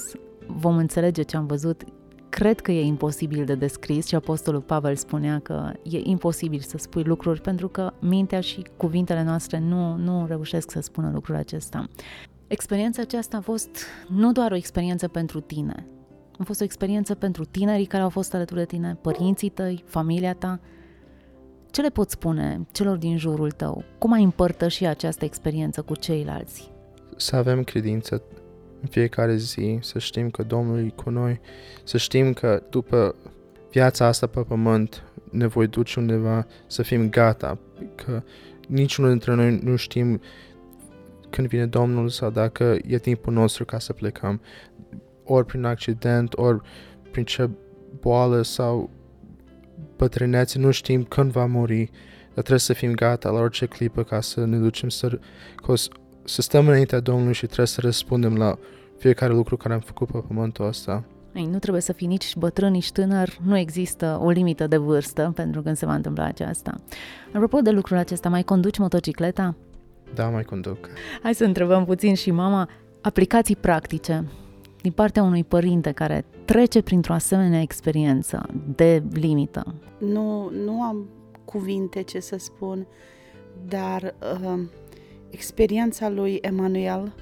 vom 0.48 0.76
înțelege 0.76 1.22
ce 1.22 1.36
am 1.36 1.46
văzut. 1.46 1.82
Cred 2.28 2.60
că 2.60 2.72
e 2.72 2.84
imposibil 2.84 3.44
de 3.44 3.54
descris 3.54 4.06
și 4.06 4.14
Apostolul 4.14 4.60
Pavel 4.60 4.96
spunea 4.96 5.38
că 5.38 5.72
e 5.82 6.00
imposibil 6.02 6.60
să 6.60 6.78
spui 6.78 7.02
lucruri 7.02 7.40
pentru 7.40 7.68
că 7.68 7.92
mintea 8.00 8.40
și 8.40 8.66
cuvintele 8.76 9.22
noastre 9.22 9.58
nu, 9.58 9.96
nu 9.96 10.26
reușesc 10.26 10.70
să 10.70 10.80
spună 10.80 11.10
lucrul 11.12 11.36
acesta. 11.36 11.88
Experiența 12.46 13.02
aceasta 13.02 13.36
a 13.36 13.40
fost 13.40 13.68
nu 14.08 14.32
doar 14.32 14.50
o 14.50 14.56
experiență 14.56 15.08
pentru 15.08 15.40
tine, 15.40 15.86
a 16.38 16.42
fost 16.44 16.60
o 16.60 16.64
experiență 16.64 17.14
pentru 17.14 17.44
tinerii 17.44 17.86
care 17.86 18.02
au 18.02 18.08
fost 18.08 18.34
alături 18.34 18.58
de 18.58 18.66
tine, 18.66 18.98
părinții 19.00 19.48
tăi, 19.48 19.84
familia 19.86 20.34
ta, 20.34 20.60
ce 21.70 21.80
le 21.80 21.88
poți 21.88 22.12
spune 22.12 22.66
celor 22.72 22.96
din 22.96 23.16
jurul 23.18 23.50
tău? 23.50 23.84
Cum 23.98 24.12
ai 24.12 24.22
împărtăși 24.22 24.86
această 24.86 25.24
experiență 25.24 25.82
cu 25.82 25.94
ceilalți? 25.94 26.70
Să 27.16 27.36
avem 27.36 27.62
credință 27.62 28.22
în 28.80 28.88
fiecare 28.88 29.36
zi, 29.36 29.78
să 29.80 29.98
știm 29.98 30.30
că 30.30 30.42
Domnul 30.42 30.78
e 30.78 30.92
cu 30.94 31.10
noi, 31.10 31.40
să 31.84 31.96
știm 31.96 32.32
că 32.32 32.62
după 32.70 33.14
viața 33.70 34.06
asta 34.06 34.26
pe 34.26 34.40
pământ 34.40 35.02
ne 35.30 35.46
voi 35.46 35.66
duce 35.66 36.00
undeva 36.00 36.46
să 36.66 36.82
fim 36.82 37.10
gata, 37.10 37.58
că 37.94 38.22
niciunul 38.68 39.10
dintre 39.10 39.34
noi 39.34 39.60
nu 39.62 39.76
știm 39.76 40.20
când 41.30 41.48
vine 41.48 41.66
Domnul 41.66 42.08
sau 42.08 42.30
dacă 42.30 42.78
e 42.86 42.98
timpul 42.98 43.32
nostru 43.32 43.64
ca 43.64 43.78
să 43.78 43.92
plecăm, 43.92 44.40
ori 45.24 45.46
prin 45.46 45.64
accident, 45.64 46.36
ori 46.36 46.60
prin 47.10 47.24
ce 47.24 47.50
boală 48.00 48.42
sau 48.42 48.90
bătrânețe, 49.96 50.58
nu 50.58 50.70
știm 50.70 51.02
când 51.04 51.30
va 51.30 51.46
muri, 51.46 51.90
dar 52.24 52.32
trebuie 52.32 52.58
să 52.58 52.72
fim 52.72 52.92
gata 52.92 53.30
la 53.30 53.40
orice 53.40 53.66
clipă 53.66 54.02
ca 54.02 54.20
să 54.20 54.44
ne 54.44 54.56
ducem 54.56 54.88
să, 54.88 55.18
să 56.28 56.42
stăm 56.42 56.68
înaintea 56.68 57.00
Domnului 57.00 57.34
și 57.34 57.44
trebuie 57.44 57.66
să 57.66 57.80
răspundem 57.80 58.36
la 58.36 58.58
fiecare 58.98 59.32
lucru 59.32 59.56
care 59.56 59.74
am 59.74 59.80
făcut 59.80 60.10
pe 60.10 60.18
pământul 60.28 60.66
ăsta. 60.66 61.04
Ei, 61.32 61.46
nu 61.46 61.58
trebuie 61.58 61.82
să 61.82 61.92
fii 61.92 62.06
nici 62.06 62.36
bătrân, 62.36 62.70
nici 62.72 62.92
tânăr, 62.92 63.38
nu 63.44 63.56
există 63.56 64.18
o 64.22 64.30
limită 64.30 64.66
de 64.66 64.76
vârstă 64.76 65.32
pentru 65.34 65.62
când 65.62 65.76
se 65.76 65.86
va 65.86 65.94
întâmpla 65.94 66.24
aceasta. 66.24 66.80
Apropo 67.32 67.60
de 67.60 67.70
lucrul 67.70 67.96
acesta, 67.96 68.28
mai 68.28 68.42
conduci 68.42 68.78
motocicleta? 68.78 69.54
Da, 70.14 70.28
mai 70.28 70.42
conduc. 70.42 70.88
Hai 71.22 71.34
să 71.34 71.44
întrebăm 71.44 71.84
puțin 71.84 72.14
și 72.14 72.30
mama, 72.30 72.68
aplicații 73.00 73.56
practice 73.56 74.24
din 74.82 74.92
partea 74.92 75.22
unui 75.22 75.44
părinte 75.44 75.92
care 75.92 76.24
trece 76.44 76.82
printr-o 76.82 77.12
asemenea 77.12 77.60
experiență 77.60 78.46
de 78.74 79.02
limită? 79.12 79.74
Nu, 79.98 80.50
nu 80.64 80.82
am 80.82 81.08
cuvinte 81.44 82.02
ce 82.02 82.20
să 82.20 82.36
spun, 82.38 82.86
dar 83.68 84.14
uh, 84.42 84.60
experiența 85.30 86.08
lui 86.08 86.38
Emanuel, 86.40 87.14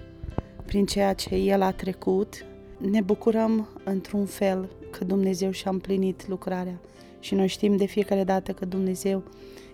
prin 0.65 0.87
ceea 0.87 1.13
ce 1.13 1.35
el 1.35 1.63
a 1.63 1.71
trecut, 1.71 2.45
ne 2.79 3.01
bucurăm 3.01 3.69
într-un 3.85 4.27
fel 4.27 4.69
că 4.91 5.05
Dumnezeu 5.05 5.51
și-a 5.51 5.71
împlinit 5.71 6.29
lucrarea 6.29 6.81
Și 7.21 7.35
noi 7.35 7.47
știm 7.47 7.77
de 7.77 7.85
fiecare 7.85 8.25
dată 8.25 8.53
că 8.53 8.65
Dumnezeu 8.65 9.23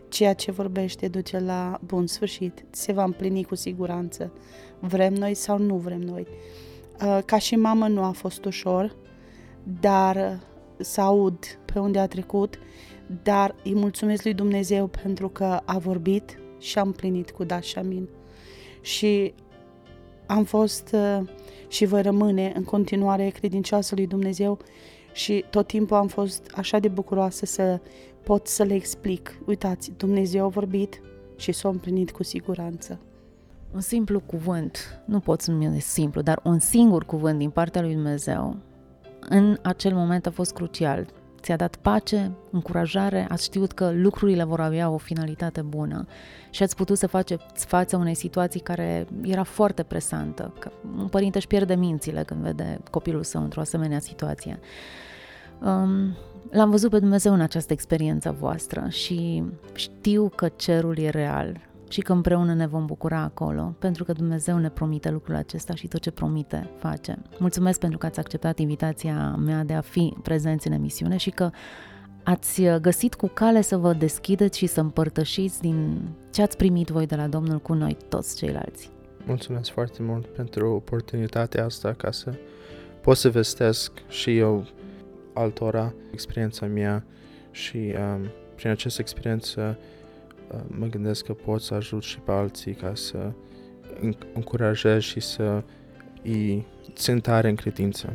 ceea 0.08 0.34
ce 0.34 0.50
vorbește 0.50 1.08
duce 1.08 1.38
la 1.38 1.78
bun 1.86 2.06
sfârșit. 2.06 2.64
Se 2.70 2.92
va 2.92 3.04
împlini 3.04 3.44
cu 3.44 3.54
siguranță. 3.54 4.32
Vrem 4.78 5.12
noi 5.12 5.34
sau 5.34 5.58
nu 5.58 5.76
vrem 5.76 6.00
noi. 6.00 6.26
Uh, 7.04 7.18
ca 7.24 7.38
și 7.38 7.56
mamă 7.56 7.88
nu 7.88 8.02
a 8.02 8.10
fost 8.10 8.44
ușor, 8.44 8.96
dar 9.80 10.16
uh, 10.16 10.84
să 10.84 11.00
aud 11.00 11.38
pe 11.72 11.78
unde 11.78 11.98
a 11.98 12.06
trecut, 12.06 12.58
dar 13.22 13.54
îi 13.64 13.74
mulțumesc 13.74 14.24
lui 14.24 14.34
Dumnezeu 14.34 14.86
pentru 14.86 15.28
că 15.28 15.60
a 15.64 15.78
vorbit 15.78 16.38
și 16.58 16.78
a 16.78 16.82
împlinit 16.82 17.30
cu 17.30 17.44
daș 17.44 17.66
și 17.66 17.78
amin. 17.78 18.08
Și 18.82 19.34
am 20.26 20.44
fost 20.44 20.90
uh, 20.94 21.28
și 21.68 21.84
voi 21.84 22.02
rămâne 22.02 22.52
în 22.56 22.64
continuare 22.64 23.28
credincioasă 23.28 23.94
lui 23.94 24.06
Dumnezeu 24.06 24.58
și 25.12 25.44
tot 25.50 25.66
timpul 25.66 25.96
am 25.96 26.06
fost 26.06 26.52
așa 26.56 26.78
de 26.78 26.88
bucuroasă 26.88 27.46
să 27.46 27.80
pot 28.22 28.46
să 28.46 28.62
le 28.62 28.74
explic. 28.74 29.38
Uitați, 29.46 29.92
Dumnezeu 29.96 30.44
a 30.44 30.48
vorbit 30.48 31.00
și 31.36 31.52
s-a 31.52 31.68
împlinit 31.68 32.10
cu 32.10 32.22
siguranță. 32.22 33.00
Un 33.74 33.80
simplu 33.80 34.20
cuvânt, 34.20 35.02
nu 35.04 35.20
pot 35.20 35.40
să 35.40 35.50
numi 35.50 35.80
simplu, 35.80 36.20
dar 36.20 36.40
un 36.44 36.58
singur 36.58 37.04
cuvânt 37.04 37.38
din 37.38 37.50
partea 37.50 37.82
lui 37.82 37.94
Dumnezeu, 37.94 38.56
în 39.28 39.58
acel 39.62 39.94
moment 39.94 40.26
a 40.26 40.30
fost 40.30 40.52
crucial. 40.52 41.06
Ți-a 41.42 41.56
dat 41.56 41.76
pace, 41.76 42.30
încurajare, 42.50 43.26
ați 43.30 43.44
știut 43.44 43.72
că 43.72 43.90
lucrurile 43.94 44.44
vor 44.44 44.60
avea 44.60 44.90
o 44.90 44.96
finalitate 44.96 45.62
bună 45.62 46.06
și 46.50 46.62
ați 46.62 46.76
putut 46.76 46.98
să 46.98 47.06
faceți 47.06 47.66
față 47.66 47.96
unei 47.96 48.14
situații 48.14 48.60
care 48.60 49.06
era 49.22 49.42
foarte 49.42 49.82
presantă. 49.82 50.52
Că 50.58 50.70
un 50.98 51.08
părinte 51.08 51.36
își 51.38 51.46
pierde 51.46 51.74
mințile 51.74 52.22
când 52.22 52.42
vede 52.42 52.78
copilul 52.90 53.22
său 53.22 53.42
într-o 53.42 53.60
asemenea 53.60 53.98
situație. 53.98 54.58
Um, 55.62 56.16
L-am 56.50 56.70
văzut 56.70 56.90
pe 56.90 56.98
Dumnezeu 56.98 57.32
în 57.32 57.40
această 57.40 57.72
experiență 57.72 58.36
voastră 58.38 58.86
și 58.88 59.42
știu 59.74 60.32
că 60.36 60.48
cerul 60.56 60.98
e 60.98 61.08
real 61.08 61.60
și 61.92 62.00
că 62.00 62.12
împreună 62.12 62.54
ne 62.54 62.66
vom 62.66 62.86
bucura 62.86 63.18
acolo, 63.18 63.74
pentru 63.78 64.04
că 64.04 64.12
Dumnezeu 64.12 64.58
ne 64.58 64.70
promite 64.70 65.10
lucrul 65.10 65.34
acesta 65.34 65.74
și 65.74 65.88
tot 65.88 66.00
ce 66.00 66.10
promite 66.10 66.70
face. 66.78 67.18
Mulțumesc 67.38 67.78
pentru 67.80 67.98
că 67.98 68.06
ați 68.06 68.18
acceptat 68.18 68.58
invitația 68.58 69.34
mea 69.34 69.64
de 69.64 69.72
a 69.72 69.80
fi 69.80 70.16
prezenți 70.22 70.66
în 70.66 70.72
emisiune 70.72 71.16
și 71.16 71.30
că 71.30 71.50
ați 72.22 72.62
găsit 72.80 73.14
cu 73.14 73.26
cale 73.26 73.60
să 73.60 73.76
vă 73.76 73.92
deschideți 73.92 74.58
și 74.58 74.66
să 74.66 74.80
împărtășiți 74.80 75.60
din 75.60 76.00
ce 76.30 76.42
ați 76.42 76.56
primit 76.56 76.88
voi 76.88 77.06
de 77.06 77.16
la 77.16 77.26
Domnul 77.26 77.58
cu 77.58 77.72
noi 77.72 77.96
toți 78.08 78.36
ceilalți. 78.36 78.90
Mulțumesc 79.26 79.70
foarte 79.70 80.02
mult 80.02 80.26
pentru 80.26 80.74
oportunitatea 80.74 81.64
asta 81.64 81.92
ca 81.92 82.10
să 82.10 82.34
pot 83.00 83.16
să 83.16 83.30
vestesc 83.30 83.92
și 84.08 84.36
eu 84.36 84.66
altora 85.32 85.94
experiența 86.12 86.66
mea 86.66 87.04
și 87.50 87.76
um, 87.76 88.30
prin 88.54 88.70
această 88.70 89.00
experiență 89.00 89.78
uh, 89.80 90.00
mă 90.66 90.86
gândesc 90.86 91.24
că 91.24 91.32
pot 91.32 91.60
să 91.60 91.74
ajut 91.74 92.02
și 92.02 92.18
pe 92.18 92.32
alții 92.32 92.74
ca 92.74 92.92
să 92.94 93.32
încurajez 94.34 95.00
și 95.00 95.20
să 95.20 95.62
îi 96.22 96.66
țin 96.94 97.20
tare 97.20 97.48
în 97.48 97.54
credință. 97.54 98.12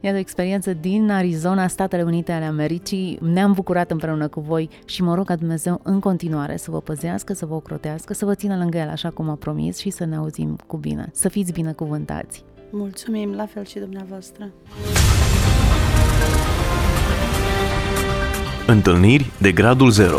Iată 0.00 0.16
o 0.16 0.18
experiență 0.18 0.72
din 0.72 1.10
Arizona, 1.10 1.66
Statele 1.66 2.02
Unite 2.02 2.32
ale 2.32 2.44
Americii. 2.44 3.18
Ne-am 3.22 3.52
bucurat 3.52 3.90
împreună 3.90 4.28
cu 4.28 4.40
voi 4.40 4.68
și 4.84 5.02
mă 5.02 5.14
rog 5.14 5.26
ca 5.26 5.36
Dumnezeu 5.36 5.80
în 5.82 6.00
continuare 6.00 6.56
să 6.56 6.70
vă 6.70 6.80
păzească, 6.80 7.32
să 7.32 7.46
vă 7.46 7.54
ocrotească, 7.54 8.14
să 8.14 8.24
vă 8.24 8.34
țină 8.34 8.56
lângă 8.56 8.78
El 8.78 8.88
așa 8.88 9.10
cum 9.10 9.28
a 9.28 9.34
promis 9.34 9.78
și 9.78 9.90
să 9.90 10.04
ne 10.04 10.16
auzim 10.16 10.58
cu 10.66 10.76
bine. 10.76 11.10
Să 11.12 11.28
fiți 11.28 11.52
binecuvântați! 11.52 12.44
Mulțumim, 12.70 13.32
la 13.32 13.46
fel 13.46 13.64
și 13.64 13.78
dumneavoastră! 13.78 14.50
Întâlniri 18.66 19.30
de 19.40 19.52
gradul 19.52 19.90
0 19.90 20.18